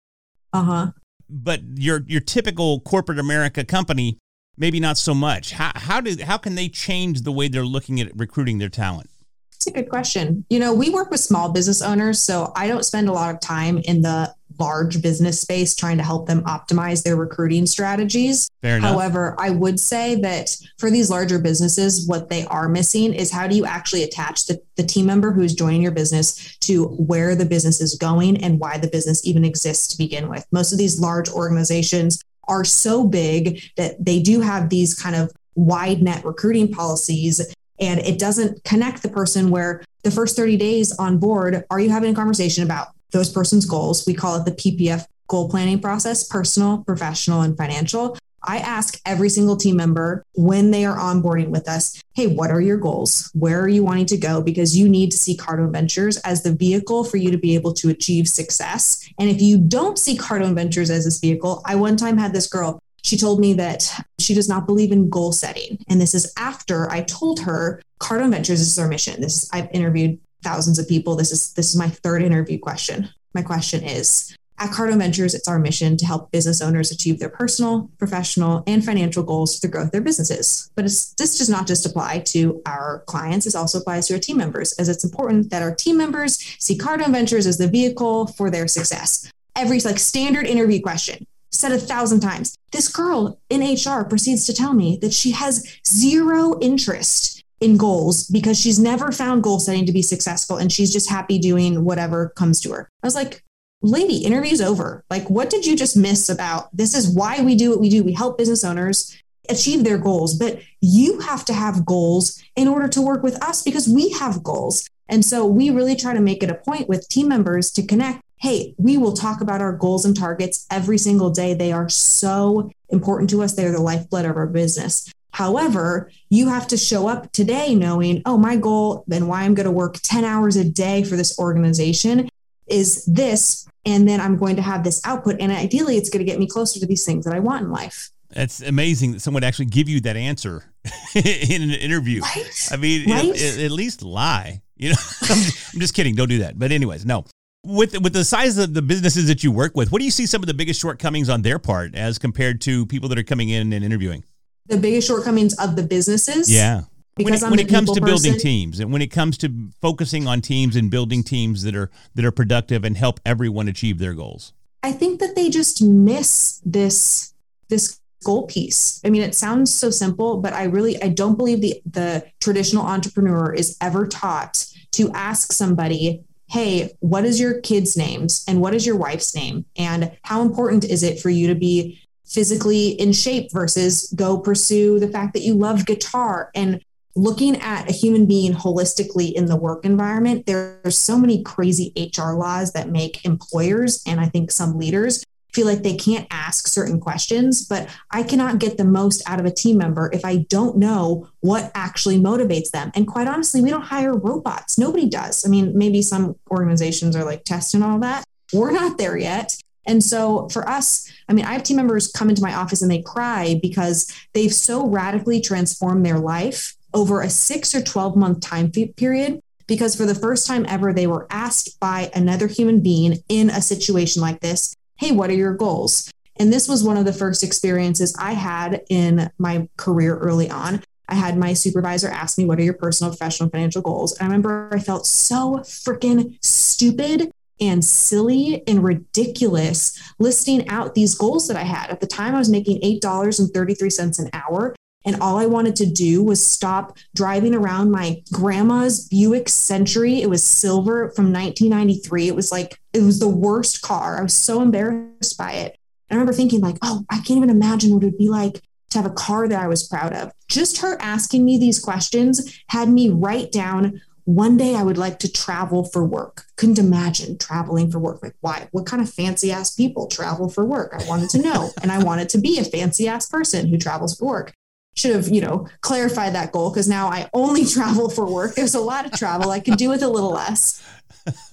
Uh 0.53 0.63
huh. 0.63 0.91
But 1.29 1.59
your 1.75 2.03
your 2.07 2.21
typical 2.21 2.79
corporate 2.79 3.19
America 3.19 3.65
company, 3.65 4.19
maybe 4.55 4.79
not 4.79 4.97
so 4.97 5.13
much. 5.13 5.51
How 5.51 5.73
how 5.75 5.99
do 5.99 6.15
how 6.23 6.37
can 6.37 6.55
they 6.55 6.69
change 6.69 7.23
the 7.23 7.31
way 7.33 7.49
they're 7.49 7.65
looking 7.65 7.99
at 7.99 8.15
recruiting 8.15 8.59
their 8.59 8.69
talent? 8.69 9.09
It's 9.53 9.67
a 9.67 9.71
good 9.71 9.89
question. 9.89 10.45
You 10.49 10.59
know, 10.59 10.73
we 10.73 10.89
work 10.89 11.11
with 11.11 11.19
small 11.19 11.51
business 11.51 11.81
owners, 11.81 12.21
so 12.21 12.53
I 12.55 12.67
don't 12.67 12.85
spend 12.85 13.09
a 13.09 13.11
lot 13.11 13.35
of 13.35 13.41
time 13.41 13.79
in 13.79 14.01
the 14.01 14.33
large 14.59 15.01
business 15.01 15.41
space 15.41 15.75
trying 15.75 15.97
to 15.97 16.03
help 16.03 16.27
them 16.27 16.43
optimize 16.43 17.03
their 17.03 17.15
recruiting 17.15 17.65
strategies. 17.65 18.49
However, 18.61 19.35
I 19.39 19.49
would 19.49 19.79
say 19.79 20.15
that 20.21 20.55
for 20.77 20.89
these 20.89 21.09
larger 21.09 21.39
businesses, 21.39 22.07
what 22.07 22.29
they 22.29 22.45
are 22.45 22.69
missing 22.69 23.13
is 23.13 23.31
how 23.31 23.47
do 23.47 23.55
you 23.55 23.65
actually 23.65 24.03
attach 24.03 24.45
the, 24.45 24.61
the 24.75 24.83
team 24.83 25.05
member 25.05 25.31
who's 25.31 25.53
joining 25.53 25.81
your 25.81 25.91
business 25.91 26.57
to 26.59 26.85
where 26.85 27.35
the 27.35 27.45
business 27.45 27.81
is 27.81 27.95
going 27.95 28.43
and 28.43 28.59
why 28.59 28.77
the 28.77 28.87
business 28.87 29.25
even 29.25 29.43
exists 29.43 29.87
to 29.89 29.97
begin 29.97 30.29
with. 30.29 30.45
Most 30.51 30.71
of 30.71 30.77
these 30.77 30.99
large 30.99 31.29
organizations 31.29 32.21
are 32.47 32.65
so 32.65 33.07
big 33.07 33.61
that 33.77 34.03
they 34.03 34.21
do 34.21 34.41
have 34.41 34.69
these 34.69 34.99
kind 34.99 35.15
of 35.15 35.31
wide 35.55 36.01
net 36.01 36.25
recruiting 36.25 36.71
policies 36.71 37.53
and 37.79 37.99
it 37.99 38.19
doesn't 38.19 38.63
connect 38.63 39.01
the 39.01 39.09
person 39.09 39.49
where 39.49 39.83
the 40.03 40.11
first 40.11 40.35
30 40.35 40.57
days 40.57 40.97
on 40.97 41.17
board 41.17 41.63
are 41.69 41.79
you 41.79 41.89
having 41.89 42.11
a 42.11 42.15
conversation 42.15 42.63
about 42.63 42.89
those 43.13 43.29
person's 43.29 43.65
goals. 43.65 44.05
We 44.05 44.13
call 44.13 44.35
it 44.35 44.45
the 44.45 44.51
ppf 44.51 45.05
goal 45.27 45.49
planning 45.49 45.79
process 45.79 46.23
personal 46.27 46.79
professional 46.79 47.41
and 47.41 47.57
financial. 47.57 48.17
I 48.45 48.57
ask 48.57 48.99
every 49.05 49.29
single 49.29 49.55
team 49.55 49.77
member 49.77 50.25
when 50.35 50.71
they 50.71 50.83
are 50.83 50.97
onboarding 50.97 51.47
with 51.47 51.69
us 51.69 52.01
hey 52.13 52.27
what 52.27 52.51
are 52.51 52.59
your 52.61 52.77
goals? 52.77 53.31
Where 53.33 53.61
are 53.61 53.69
you 53.69 53.83
wanting 53.83 54.07
to 54.07 54.17
go? 54.17 54.41
Because 54.41 54.77
you 54.77 54.89
need 54.89 55.11
to 55.11 55.17
see 55.17 55.37
cardone 55.37 55.71
ventures 55.71 56.17
as 56.17 56.43
the 56.43 56.53
vehicle 56.53 57.05
for 57.05 57.17
you 57.17 57.31
to 57.31 57.37
be 57.37 57.55
able 57.55 57.73
to 57.75 57.89
achieve 57.89 58.27
success. 58.27 59.07
And 59.17 59.29
if 59.29 59.41
you 59.41 59.57
don't 59.57 59.97
see 59.97 60.17
cardone 60.17 60.55
ventures 60.55 60.89
as 60.89 61.05
this 61.05 61.19
vehicle 61.19 61.61
i 61.65 61.75
one 61.75 61.95
time 61.95 62.17
had 62.17 62.33
this 62.33 62.47
girl 62.47 62.81
she 63.03 63.17
told 63.17 63.39
me 63.39 63.53
that 63.53 63.93
she 64.19 64.33
does 64.33 64.47
not 64.47 64.65
believe 64.65 64.91
in 64.91 65.09
goal 65.09 65.33
setting. 65.33 65.77
And 65.89 65.99
this 65.99 66.15
is 66.15 66.33
after 66.37 66.89
I 66.89 67.01
told 67.03 67.41
her 67.41 67.81
Cardone 67.99 68.31
Ventures 68.31 68.61
is 68.61 68.79
our 68.79 68.87
mission. 68.87 69.21
This 69.21 69.43
is, 69.43 69.49
I've 69.53 69.69
interviewed 69.71 70.19
thousands 70.43 70.79
of 70.79 70.87
people. 70.87 71.15
This 71.15 71.31
is 71.31 71.53
this 71.53 71.69
is 71.69 71.75
my 71.75 71.87
third 71.87 72.21
interview 72.21 72.59
question. 72.59 73.09
My 73.33 73.41
question 73.41 73.83
is 73.83 74.35
at 74.59 74.69
Cardone 74.69 74.99
Ventures, 74.99 75.33
it's 75.33 75.47
our 75.47 75.59
mission 75.59 75.97
to 75.97 76.05
help 76.05 76.31
business 76.31 76.61
owners 76.61 76.91
achieve 76.91 77.19
their 77.19 77.29
personal, 77.29 77.89
professional, 77.97 78.63
and 78.67 78.85
financial 78.85 79.23
goals 79.23 79.59
to 79.59 79.67
grow 79.67 79.85
their 79.85 80.01
businesses. 80.01 80.71
But 80.75 80.85
this 80.85 81.15
does 81.15 81.49
not 81.49 81.67
just 81.67 81.85
apply 81.85 82.19
to 82.27 82.61
our 82.65 83.03
clients, 83.07 83.45
this 83.45 83.55
also 83.55 83.79
applies 83.79 84.07
to 84.07 84.13
our 84.13 84.19
team 84.19 84.37
members, 84.37 84.73
as 84.73 84.89
it's 84.89 85.03
important 85.03 85.49
that 85.49 85.63
our 85.63 85.73
team 85.73 85.97
members 85.97 86.37
see 86.59 86.77
Cardone 86.77 87.11
Ventures 87.11 87.47
as 87.47 87.57
the 87.57 87.67
vehicle 87.67 88.27
for 88.27 88.49
their 88.49 88.67
success. 88.67 89.29
Every 89.55 89.79
like 89.79 89.99
standard 89.99 90.47
interview 90.47 90.81
question 90.81 91.25
said 91.49 91.71
a 91.71 91.77
thousand 91.77 92.19
times. 92.21 92.55
This 92.71 92.87
girl 92.87 93.39
in 93.49 93.61
HR 93.61 94.03
proceeds 94.03 94.45
to 94.45 94.53
tell 94.53 94.73
me 94.73 94.97
that 95.01 95.13
she 95.13 95.31
has 95.31 95.77
zero 95.85 96.59
interest 96.59 97.42
in 97.63 97.77
goals 97.77 98.27
because 98.27 98.59
she's 98.59 98.77
never 98.77 99.11
found 99.11 99.41
goal 99.41 99.59
setting 99.59 99.85
to 99.85 99.93
be 99.93 100.01
successful 100.01 100.57
and 100.57 100.71
she's 100.71 100.91
just 100.91 101.09
happy 101.09 101.39
doing 101.39 101.85
whatever 101.85 102.29
comes 102.35 102.59
to 102.61 102.71
her. 102.71 102.89
I 103.01 103.07
was 103.07 103.15
like, 103.15 103.43
lady, 103.81 104.17
interview's 104.17 104.61
over. 104.61 105.03
Like, 105.09 105.29
what 105.29 105.49
did 105.49 105.65
you 105.65 105.75
just 105.75 105.95
miss 105.95 106.29
about 106.29 106.75
this? 106.75 106.93
Is 106.93 107.09
why 107.09 107.41
we 107.41 107.55
do 107.55 107.69
what 107.69 107.79
we 107.79 107.89
do. 107.89 108.03
We 108.03 108.13
help 108.13 108.37
business 108.37 108.63
owners 108.63 109.17
achieve 109.49 109.83
their 109.83 109.97
goals, 109.97 110.35
but 110.35 110.59
you 110.81 111.19
have 111.19 111.43
to 111.45 111.53
have 111.53 111.85
goals 111.85 112.41
in 112.55 112.67
order 112.67 112.87
to 112.87 113.01
work 113.01 113.23
with 113.23 113.41
us 113.43 113.61
because 113.61 113.87
we 113.87 114.09
have 114.11 114.43
goals. 114.43 114.89
And 115.09 115.23
so 115.25 115.45
we 115.45 115.69
really 115.69 115.95
try 115.95 116.13
to 116.13 116.21
make 116.21 116.43
it 116.43 116.49
a 116.49 116.55
point 116.55 116.87
with 116.87 117.07
team 117.09 117.27
members 117.27 117.71
to 117.71 117.85
connect. 117.85 118.21
Hey, 118.37 118.73
we 118.77 118.97
will 118.97 119.13
talk 119.13 119.41
about 119.41 119.61
our 119.61 119.73
goals 119.73 120.05
and 120.05 120.15
targets 120.15 120.65
every 120.71 120.97
single 120.97 121.29
day. 121.29 121.53
They 121.53 121.71
are 121.71 121.89
so 121.89 122.71
important 122.89 123.29
to 123.31 123.41
us. 123.41 123.53
They're 123.53 123.71
the 123.71 123.81
lifeblood 123.81 124.25
of 124.25 124.37
our 124.37 124.47
business. 124.47 125.11
However, 125.33 126.11
you 126.29 126.47
have 126.47 126.67
to 126.67 126.77
show 126.77 127.07
up 127.07 127.31
today 127.31 127.73
knowing, 127.75 128.21
oh, 128.25 128.37
my 128.37 128.55
goal 128.55 129.03
and 129.11 129.27
why 129.27 129.41
I'm 129.43 129.55
going 129.55 129.65
to 129.65 129.71
work 129.71 129.97
10 130.03 130.23
hours 130.23 130.55
a 130.55 130.63
day 130.63 131.03
for 131.03 131.15
this 131.15 131.37
organization 131.39 132.29
is 132.67 133.03
this. 133.05 133.67
And 133.85 134.07
then 134.07 134.21
I'm 134.21 134.37
going 134.37 134.55
to 134.55 134.61
have 134.61 134.83
this 134.83 135.01
output. 135.05 135.37
And 135.39 135.51
ideally, 135.51 135.97
it's 135.97 136.09
going 136.09 136.23
to 136.25 136.31
get 136.31 136.39
me 136.39 136.47
closer 136.47 136.79
to 136.79 136.85
these 136.85 137.03
things 137.03 137.25
that 137.25 137.33
I 137.33 137.39
want 137.39 137.63
in 137.63 137.71
life. 137.71 138.11
That's 138.29 138.61
amazing 138.61 139.11
that 139.13 139.19
someone 139.21 139.41
would 139.41 139.47
actually 139.47 139.65
give 139.65 139.89
you 139.89 139.99
that 140.01 140.15
answer 140.15 140.63
in 141.15 141.61
an 141.63 141.71
interview. 141.71 142.21
Right? 142.21 142.49
I 142.71 142.77
mean, 142.77 143.09
Right? 143.09 143.29
at, 143.29 143.41
at- 143.41 143.59
at 143.59 143.71
least 143.71 144.01
lie. 144.03 144.61
You 144.77 144.89
know, 144.91 144.95
I'm, 145.23 145.37
I'm 145.73 145.79
just 145.79 145.93
kidding. 145.93 146.15
Don't 146.15 146.29
do 146.29 146.39
that. 146.39 146.57
But 146.57 146.71
anyways, 146.71 147.05
no. 147.05 147.25
With 147.65 147.99
with 148.01 148.11
the 148.13 148.25
size 148.25 148.57
of 148.57 148.73
the 148.73 148.81
businesses 148.81 149.27
that 149.27 149.43
you 149.43 149.51
work 149.51 149.73
with, 149.75 149.91
what 149.91 149.99
do 149.99 150.05
you 150.05 150.11
see 150.11 150.25
some 150.25 150.41
of 150.43 150.47
the 150.47 150.53
biggest 150.53 150.81
shortcomings 150.81 151.29
on 151.29 151.43
their 151.43 151.59
part 151.59 151.95
as 151.95 152.17
compared 152.19 152.59
to 152.61 152.85
people 152.87 153.07
that 153.09 153.17
are 153.17 153.23
coming 153.23 153.49
in 153.49 153.71
and 153.71 153.85
interviewing? 153.85 154.23
The 154.67 154.77
biggest 154.77 155.07
shortcomings 155.07 155.53
of 155.59 155.75
the 155.75 155.83
businesses. 155.83 156.51
Yeah. 156.51 156.83
When 157.15 157.25
Because 157.25 157.43
it, 157.43 157.45
I'm 157.45 157.51
when 157.51 157.59
it 157.59 157.69
comes 157.69 157.89
to 157.89 157.95
people 157.95 158.07
building 158.07 158.39
teams 158.39 158.79
and 158.79 158.91
when 158.91 159.01
it 159.01 159.11
comes 159.11 159.37
to 159.39 159.69
focusing 159.81 160.27
on 160.27 160.41
teams 160.41 160.75
and 160.75 160.89
building 160.89 161.21
teams 161.21 161.61
that 161.63 161.75
are 161.75 161.91
that 162.15 162.25
are 162.25 162.31
productive 162.31 162.83
and 162.83 162.97
help 162.97 163.19
everyone 163.23 163.67
achieve 163.67 163.99
their 163.99 164.15
goals. 164.15 164.53
I 164.81 164.91
think 164.91 165.19
that 165.19 165.35
they 165.35 165.49
just 165.49 165.81
miss 165.81 166.59
this 166.65 167.33
this 167.69 167.99
goal 168.23 168.47
piece. 168.47 168.99
I 169.05 169.09
mean, 169.09 169.21
it 169.21 169.35
sounds 169.35 169.73
so 169.73 169.91
simple, 169.91 170.37
but 170.37 170.53
I 170.53 170.63
really 170.63 171.01
I 171.03 171.09
don't 171.09 171.37
believe 171.37 171.61
the 171.61 171.81
the 171.85 172.25
traditional 172.39 172.85
entrepreneur 172.85 173.53
is 173.53 173.77
ever 173.79 174.07
taught 174.07 174.65
to 174.93 175.11
ask 175.11 175.53
somebody, 175.53 176.23
"Hey, 176.47 176.91
what 176.99 177.25
is 177.25 177.39
your 177.39 177.61
kids' 177.61 177.95
names 177.95 178.43
and 178.47 178.59
what 178.59 178.73
is 178.73 178.87
your 178.87 178.95
wife's 178.95 179.35
name 179.35 179.65
and 179.77 180.11
how 180.23 180.41
important 180.41 180.83
is 180.83 181.03
it 181.03 181.19
for 181.19 181.29
you 181.29 181.47
to 181.47 181.55
be 181.55 181.99
physically 182.25 182.89
in 182.89 183.13
shape 183.13 183.51
versus 183.51 184.11
go 184.15 184.37
pursue 184.37 184.99
the 184.99 185.07
fact 185.07 185.33
that 185.33 185.41
you 185.41 185.53
love 185.53 185.85
guitar 185.85 186.49
and 186.55 186.81
looking 187.15 187.55
at 187.57 187.89
a 187.89 187.93
human 187.93 188.25
being 188.25 188.53
holistically 188.53 189.33
in 189.33 189.45
the 189.45 189.55
work 189.55 189.85
environment, 189.85 190.45
there's 190.45 190.97
so 190.97 191.17
many 191.17 191.43
crazy 191.43 191.93
HR 191.95 192.31
laws 192.31 192.73
that 192.73 192.89
make 192.89 193.23
employers 193.23 194.01
and 194.07 194.19
I 194.19 194.25
think 194.25 194.51
some 194.51 194.77
leaders 194.77 195.23
feel 195.53 195.67
like 195.67 195.83
they 195.83 195.95
can't 195.95 196.27
ask 196.31 196.67
certain 196.67 196.99
questions, 196.99 197.65
but 197.65 197.87
I 198.09 198.23
cannot 198.23 198.57
get 198.57 198.77
the 198.77 198.83
most 198.83 199.21
out 199.29 199.39
of 199.39 199.45
a 199.45 199.51
team 199.51 199.77
member 199.77 200.09
if 200.11 200.25
I 200.25 200.37
don't 200.49 200.77
know 200.77 201.29
what 201.41 201.71
actually 201.75 202.19
motivates 202.19 202.71
them. 202.71 202.91
And 202.95 203.07
quite 203.07 203.27
honestly, 203.27 203.61
we 203.61 203.69
don't 203.69 203.83
hire 203.83 204.17
robots. 204.17 204.79
Nobody 204.79 205.07
does. 205.07 205.45
I 205.45 205.49
mean, 205.49 205.77
maybe 205.77 206.01
some 206.01 206.35
organizations 206.49 207.15
are 207.15 207.23
like 207.23 207.43
testing 207.43 207.83
all 207.83 207.99
that. 207.99 208.23
We're 208.51 208.71
not 208.71 208.97
there 208.97 209.15
yet. 209.15 209.55
And 209.85 210.03
so 210.03 210.47
for 210.49 210.67
us, 210.67 211.11
I 211.27 211.33
mean, 211.33 211.45
I 211.45 211.53
have 211.53 211.63
team 211.63 211.77
members 211.77 212.11
come 212.11 212.29
into 212.29 212.41
my 212.41 212.53
office 212.53 212.81
and 212.81 212.89
they 212.89 213.01
cry 213.01 213.59
because 213.61 214.11
they've 214.33 214.53
so 214.53 214.87
radically 214.87 215.41
transformed 215.41 216.05
their 216.05 216.19
life 216.19 216.75
over 216.93 217.21
a 217.21 217.29
six 217.29 217.73
or 217.75 217.81
12 217.81 218.15
month 218.15 218.41
time 218.41 218.71
period. 218.71 219.41
Because 219.65 219.95
for 219.95 220.05
the 220.05 220.15
first 220.15 220.45
time 220.45 220.65
ever, 220.67 220.93
they 220.93 221.07
were 221.07 221.25
asked 221.29 221.79
by 221.79 222.11
another 222.13 222.47
human 222.47 222.81
being 222.81 223.23
in 223.29 223.49
a 223.49 223.61
situation 223.61 224.21
like 224.21 224.41
this, 224.41 224.75
Hey, 224.97 225.11
what 225.11 225.29
are 225.29 225.35
your 225.35 225.53
goals? 225.53 226.11
And 226.37 226.51
this 226.51 226.67
was 226.67 226.83
one 226.83 226.97
of 226.97 227.05
the 227.05 227.13
first 227.13 227.43
experiences 227.43 228.15
I 228.19 228.33
had 228.33 228.83
in 228.89 229.29
my 229.37 229.67
career 229.77 230.17
early 230.17 230.49
on. 230.49 230.83
I 231.07 231.15
had 231.15 231.37
my 231.37 231.53
supervisor 231.53 232.09
ask 232.09 232.37
me, 232.37 232.45
What 232.45 232.59
are 232.59 232.63
your 232.63 232.73
personal, 232.73 233.11
professional, 233.11 233.49
financial 233.49 233.81
goals? 233.81 234.13
And 234.13 234.23
I 234.23 234.25
remember 234.25 234.69
I 234.71 234.79
felt 234.79 235.05
so 235.05 235.59
freaking 235.59 236.37
stupid 236.41 237.31
and 237.59 237.83
silly 237.83 238.63
and 238.67 238.83
ridiculous 238.83 239.99
listing 240.19 240.67
out 240.69 240.95
these 240.95 241.15
goals 241.15 241.47
that 241.47 241.57
I 241.57 241.63
had. 241.63 241.89
At 241.89 242.01
the 242.01 242.07
time, 242.07 242.35
I 242.35 242.39
was 242.39 242.49
making 242.49 242.81
$8.33 242.81 244.19
an 244.19 244.29
hour. 244.33 244.75
And 245.05 245.17
all 245.21 245.37
I 245.37 245.45
wanted 245.45 245.75
to 245.77 245.85
do 245.85 246.23
was 246.23 246.45
stop 246.45 246.97
driving 247.13 247.53
around 247.53 247.91
my 247.91 248.21
grandma's 248.31 249.07
Buick 249.09 249.49
Century. 249.49 250.21
It 250.21 250.29
was 250.29 250.43
silver 250.43 251.09
from 251.09 251.33
1993. 251.33 252.29
It 252.29 252.35
was 252.35 252.53
like, 252.53 252.79
it 252.93 253.01
was 253.01 253.19
the 253.19 253.27
worst 253.27 253.81
car. 253.81 254.19
I 254.19 254.23
was 254.23 254.33
so 254.33 254.61
embarrassed 254.61 255.37
by 255.37 255.51
it. 255.53 255.77
I 256.09 256.15
remember 256.15 256.31
thinking, 256.31 256.61
like, 256.61 256.77
oh, 256.81 257.03
I 257.09 257.15
can't 257.17 257.37
even 257.37 257.49
imagine 257.49 257.93
what 257.93 258.03
it 258.03 258.07
would 258.07 258.17
be 258.17 258.29
like 258.29 258.61
to 258.91 258.97
have 258.99 259.05
a 259.05 259.13
car 259.13 259.47
that 259.47 259.59
I 259.59 259.67
was 259.67 259.87
proud 259.87 260.13
of. 260.13 260.31
Just 260.47 260.77
her 260.77 261.01
asking 261.01 261.43
me 261.43 261.57
these 261.57 261.79
questions 261.79 262.61
had 262.67 262.87
me 262.87 263.09
write 263.09 263.51
down 263.51 263.99
one 264.25 264.55
day 264.55 264.75
I 264.75 264.83
would 264.83 264.97
like 264.97 265.19
to 265.19 265.31
travel 265.31 265.83
for 265.83 266.05
work. 266.05 266.45
Couldn't 266.63 266.79
imagine 266.79 267.37
traveling 267.37 267.91
for 267.91 267.99
work. 267.99 268.23
Like, 268.23 268.35
why? 268.39 268.69
What 268.71 268.85
kind 268.85 269.01
of 269.03 269.09
fancy 269.09 269.51
ass 269.51 269.75
people 269.75 270.07
travel 270.07 270.47
for 270.47 270.63
work? 270.63 270.93
I 270.97 271.05
wanted 271.09 271.29
to 271.31 271.41
know. 271.41 271.71
and 271.81 271.91
I 271.91 272.01
wanted 272.01 272.29
to 272.29 272.37
be 272.37 272.57
a 272.57 272.63
fancy 272.63 273.05
ass 273.05 273.27
person 273.27 273.67
who 273.67 273.77
travels 273.77 274.17
for 274.17 274.23
work. 274.23 274.53
Should 274.95 275.13
have, 275.13 275.27
you 275.27 275.41
know, 275.41 275.67
clarified 275.81 276.33
that 276.35 276.53
goal 276.53 276.69
because 276.69 276.87
now 276.87 277.07
I 277.09 277.29
only 277.33 277.65
travel 277.75 278.09
for 278.09 278.25
work. 278.25 278.55
There's 278.55 278.75
a 278.75 278.79
lot 278.79 279.05
of 279.05 279.11
travel 279.11 279.51
I 279.51 279.59
could 279.59 279.75
do 279.75 279.89
with 279.89 280.03
a 280.03 280.07
little 280.07 280.31
less. 280.31 280.81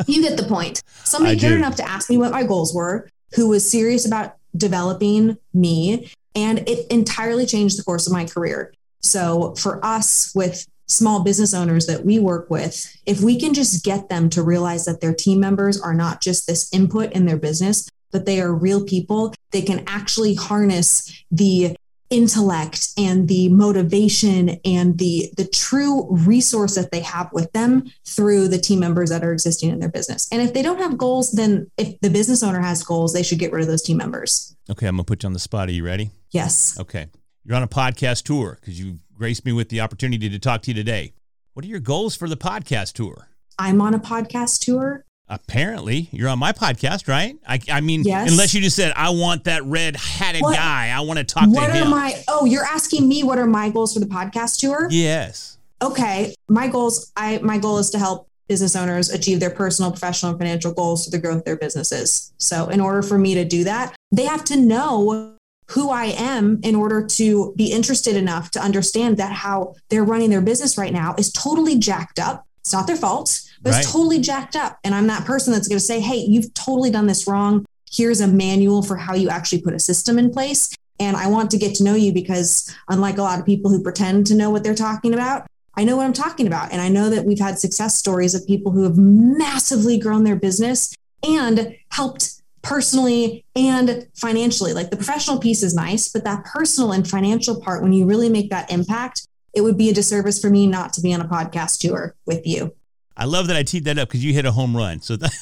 You 0.06 0.22
get 0.22 0.36
the 0.36 0.44
point. 0.44 0.80
Somebody 1.02 1.40
cared 1.40 1.58
enough 1.58 1.74
to 1.76 1.88
ask 1.88 2.08
me 2.08 2.16
what 2.16 2.30
my 2.30 2.44
goals 2.44 2.72
were, 2.72 3.10
who 3.34 3.48
was 3.48 3.68
serious 3.68 4.06
about 4.06 4.36
developing 4.56 5.38
me, 5.52 6.12
and 6.36 6.60
it 6.68 6.86
entirely 6.88 7.46
changed 7.46 7.80
the 7.80 7.82
course 7.82 8.06
of 8.06 8.12
my 8.12 8.26
career. 8.26 8.72
So 9.00 9.56
for 9.56 9.84
us 9.84 10.30
with 10.36 10.68
small 10.90 11.22
business 11.22 11.54
owners 11.54 11.86
that 11.86 12.04
we 12.04 12.18
work 12.18 12.50
with, 12.50 12.96
if 13.06 13.20
we 13.20 13.38
can 13.38 13.54
just 13.54 13.84
get 13.84 14.08
them 14.08 14.28
to 14.30 14.42
realize 14.42 14.84
that 14.84 15.00
their 15.00 15.14
team 15.14 15.40
members 15.40 15.80
are 15.80 15.94
not 15.94 16.20
just 16.20 16.46
this 16.46 16.72
input 16.72 17.12
in 17.12 17.26
their 17.26 17.36
business, 17.36 17.88
but 18.10 18.26
they 18.26 18.40
are 18.40 18.52
real 18.52 18.84
people, 18.84 19.32
they 19.52 19.62
can 19.62 19.84
actually 19.86 20.34
harness 20.34 21.24
the 21.30 21.76
intellect 22.10 22.88
and 22.98 23.28
the 23.28 23.48
motivation 23.50 24.58
and 24.64 24.98
the 24.98 25.32
the 25.36 25.46
true 25.46 26.08
resource 26.10 26.74
that 26.74 26.90
they 26.90 26.98
have 26.98 27.32
with 27.32 27.50
them 27.52 27.84
through 28.04 28.48
the 28.48 28.58
team 28.58 28.80
members 28.80 29.10
that 29.10 29.22
are 29.22 29.32
existing 29.32 29.70
in 29.70 29.78
their 29.78 29.88
business. 29.88 30.28
And 30.32 30.42
if 30.42 30.52
they 30.52 30.62
don't 30.62 30.78
have 30.78 30.98
goals, 30.98 31.30
then 31.30 31.70
if 31.78 32.00
the 32.00 32.10
business 32.10 32.42
owner 32.42 32.60
has 32.60 32.82
goals, 32.82 33.12
they 33.12 33.22
should 33.22 33.38
get 33.38 33.52
rid 33.52 33.62
of 33.62 33.68
those 33.68 33.82
team 33.82 33.96
members. 33.96 34.56
Okay, 34.68 34.88
I'm 34.88 34.96
gonna 34.96 35.04
put 35.04 35.22
you 35.22 35.28
on 35.28 35.34
the 35.34 35.38
spot. 35.38 35.68
Are 35.68 35.72
you 35.72 35.84
ready? 35.84 36.10
Yes. 36.32 36.76
Okay. 36.80 37.06
You're 37.44 37.56
on 37.56 37.62
a 37.62 37.68
podcast 37.68 38.24
tour 38.24 38.58
because 38.60 38.78
you've 38.78 38.98
graced 39.20 39.44
me 39.44 39.52
with 39.52 39.68
the 39.68 39.82
opportunity 39.82 40.30
to 40.30 40.38
talk 40.38 40.62
to 40.62 40.70
you 40.70 40.74
today. 40.74 41.12
What 41.52 41.62
are 41.66 41.68
your 41.68 41.78
goals 41.78 42.16
for 42.16 42.26
the 42.26 42.38
podcast 42.38 42.94
tour? 42.94 43.28
I'm 43.58 43.82
on 43.82 43.92
a 43.92 43.98
podcast 43.98 44.60
tour. 44.60 45.04
Apparently, 45.28 46.08
you're 46.10 46.30
on 46.30 46.38
my 46.38 46.52
podcast, 46.52 47.06
right? 47.06 47.36
I, 47.46 47.60
I 47.70 47.82
mean, 47.82 48.02
Yes. 48.02 48.30
unless 48.32 48.54
you 48.54 48.62
just 48.62 48.74
said, 48.76 48.94
I 48.96 49.10
want 49.10 49.44
that 49.44 49.62
red 49.64 49.94
hatted 49.96 50.40
What- 50.40 50.56
guy. 50.56 50.88
I 50.88 51.00
want 51.00 51.18
to 51.18 51.24
talk 51.24 51.48
What 51.50 51.66
to 51.66 51.70
are 51.70 51.74
him. 51.84 51.90
my 51.90 52.14
Oh, 52.28 52.46
you're 52.46 52.64
asking 52.64 53.06
me 53.06 53.22
what 53.22 53.36
are 53.38 53.46
my 53.46 53.68
goals 53.68 53.92
for 53.92 54.00
the 54.00 54.06
podcast 54.06 54.58
tour? 54.58 54.88
yes. 54.90 55.58
okay 55.82 56.34
my 56.48 56.66
goals 56.68 57.10
i 57.16 57.38
my 57.38 57.56
goal 57.58 57.78
is 57.78 57.88
to 57.90 57.98
help 57.98 58.26
business 58.48 58.74
owners 58.76 59.08
achieve 59.10 59.38
their 59.40 59.48
personal 59.50 59.90
professional 59.90 60.30
and 60.30 60.38
financial 60.38 60.72
goals 60.72 61.04
through 61.06 61.10
the 61.18 61.22
growth 61.26 61.38
of 61.38 61.44
their 61.44 61.56
businesses 61.56 62.32
so 62.38 62.68
in 62.68 62.80
order 62.80 63.00
for 63.02 63.16
me 63.16 63.32
to 63.34 63.44
do 63.46 63.64
that 63.64 63.94
they 64.12 64.24
have 64.26 64.44
to 64.44 64.56
know 64.58 65.34
who 65.70 65.90
i 65.90 66.06
am 66.06 66.60
in 66.62 66.74
order 66.74 67.04
to 67.06 67.52
be 67.56 67.72
interested 67.72 68.16
enough 68.16 68.50
to 68.50 68.60
understand 68.60 69.16
that 69.16 69.32
how 69.32 69.74
they're 69.88 70.04
running 70.04 70.30
their 70.30 70.40
business 70.40 70.76
right 70.78 70.92
now 70.92 71.14
is 71.18 71.32
totally 71.32 71.78
jacked 71.78 72.18
up 72.18 72.46
it's 72.60 72.72
not 72.72 72.86
their 72.86 72.96
fault 72.96 73.40
but 73.62 73.72
Right. 73.72 73.80
it's 73.80 73.92
totally 73.92 74.20
jacked 74.20 74.56
up 74.56 74.78
and 74.84 74.94
i'm 74.94 75.06
that 75.08 75.24
person 75.24 75.52
that's 75.52 75.68
going 75.68 75.78
to 75.78 75.84
say 75.84 76.00
hey 76.00 76.16
you've 76.18 76.52
totally 76.54 76.90
done 76.90 77.06
this 77.06 77.26
wrong 77.26 77.64
here's 77.90 78.20
a 78.20 78.26
manual 78.26 78.82
for 78.82 78.96
how 78.96 79.14
you 79.14 79.28
actually 79.28 79.60
put 79.62 79.74
a 79.74 79.78
system 79.80 80.18
in 80.18 80.30
place 80.30 80.74
and 81.00 81.16
I 81.16 81.28
want 81.28 81.50
to 81.52 81.56
get 81.56 81.74
to 81.76 81.82
know 81.82 81.94
you 81.94 82.12
because, 82.12 82.70
unlike 82.90 83.16
a 83.16 83.22
lot 83.22 83.40
of 83.40 83.46
people 83.46 83.70
who 83.70 83.82
pretend 83.82 84.26
to 84.26 84.34
know 84.34 84.50
what 84.50 84.62
they're 84.62 84.74
talking 84.74 85.14
about, 85.14 85.46
I 85.74 85.82
know 85.82 85.96
what 85.96 86.04
I'm 86.04 86.12
talking 86.12 86.46
about. 86.46 86.72
And 86.72 86.80
I 86.82 86.90
know 86.90 87.08
that 87.08 87.24
we've 87.24 87.38
had 87.38 87.58
success 87.58 87.96
stories 87.96 88.34
of 88.34 88.46
people 88.46 88.70
who 88.70 88.82
have 88.82 88.98
massively 88.98 89.98
grown 89.98 90.24
their 90.24 90.36
business 90.36 90.94
and 91.26 91.74
helped 91.88 92.39
personally 92.62 93.44
and 93.56 94.06
financially. 94.14 94.72
Like 94.72 94.90
the 94.90 94.96
professional 94.96 95.38
piece 95.38 95.62
is 95.62 95.74
nice, 95.74 96.08
but 96.08 96.24
that 96.24 96.44
personal 96.44 96.92
and 96.92 97.08
financial 97.08 97.60
part, 97.60 97.82
when 97.82 97.92
you 97.92 98.06
really 98.06 98.28
make 98.28 98.50
that 98.50 98.70
impact, 98.70 99.26
it 99.54 99.62
would 99.62 99.76
be 99.76 99.90
a 99.90 99.94
disservice 99.94 100.40
for 100.40 100.50
me 100.50 100.66
not 100.66 100.92
to 100.94 101.00
be 101.00 101.12
on 101.12 101.20
a 101.20 101.28
podcast 101.28 101.78
tour 101.80 102.14
with 102.26 102.46
you. 102.46 102.74
I 103.16 103.24
love 103.24 103.48
that 103.48 103.56
I 103.56 103.62
teed 103.62 103.84
that 103.84 103.98
up 103.98 104.08
because 104.08 104.24
you 104.24 104.32
hit 104.32 104.46
a 104.46 104.52
home 104.52 104.76
run. 104.76 105.00
So 105.00 105.16
that, 105.16 105.32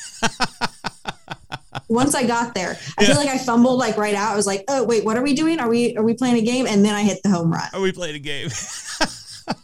Once 1.88 2.14
I 2.14 2.26
got 2.26 2.54
there, 2.54 2.78
I 2.98 3.04
feel 3.04 3.16
like 3.16 3.28
I 3.28 3.38
fumbled 3.38 3.78
like 3.78 3.96
right 3.96 4.14
out. 4.14 4.32
I 4.32 4.37
was 4.37 4.46
like, 4.46 4.64
"Oh 4.68 4.84
wait, 4.84 5.04
what 5.04 5.16
are 5.16 5.22
we 5.22 5.32
doing? 5.34 5.58
Are 5.58 5.68
we 5.68 5.96
are 5.96 6.02
we 6.02 6.14
playing 6.14 6.37
a 6.37 6.42
game?" 6.42 6.66
And 6.66 6.84
then 6.84 6.94
I 6.94 7.02
hit 7.02 7.22
the 7.22 7.30
home 7.30 7.50
run. 7.50 7.68
are 7.72 7.80
we 7.80 7.92
playing 7.92 8.16
a 8.16 8.18
game? 8.18 8.50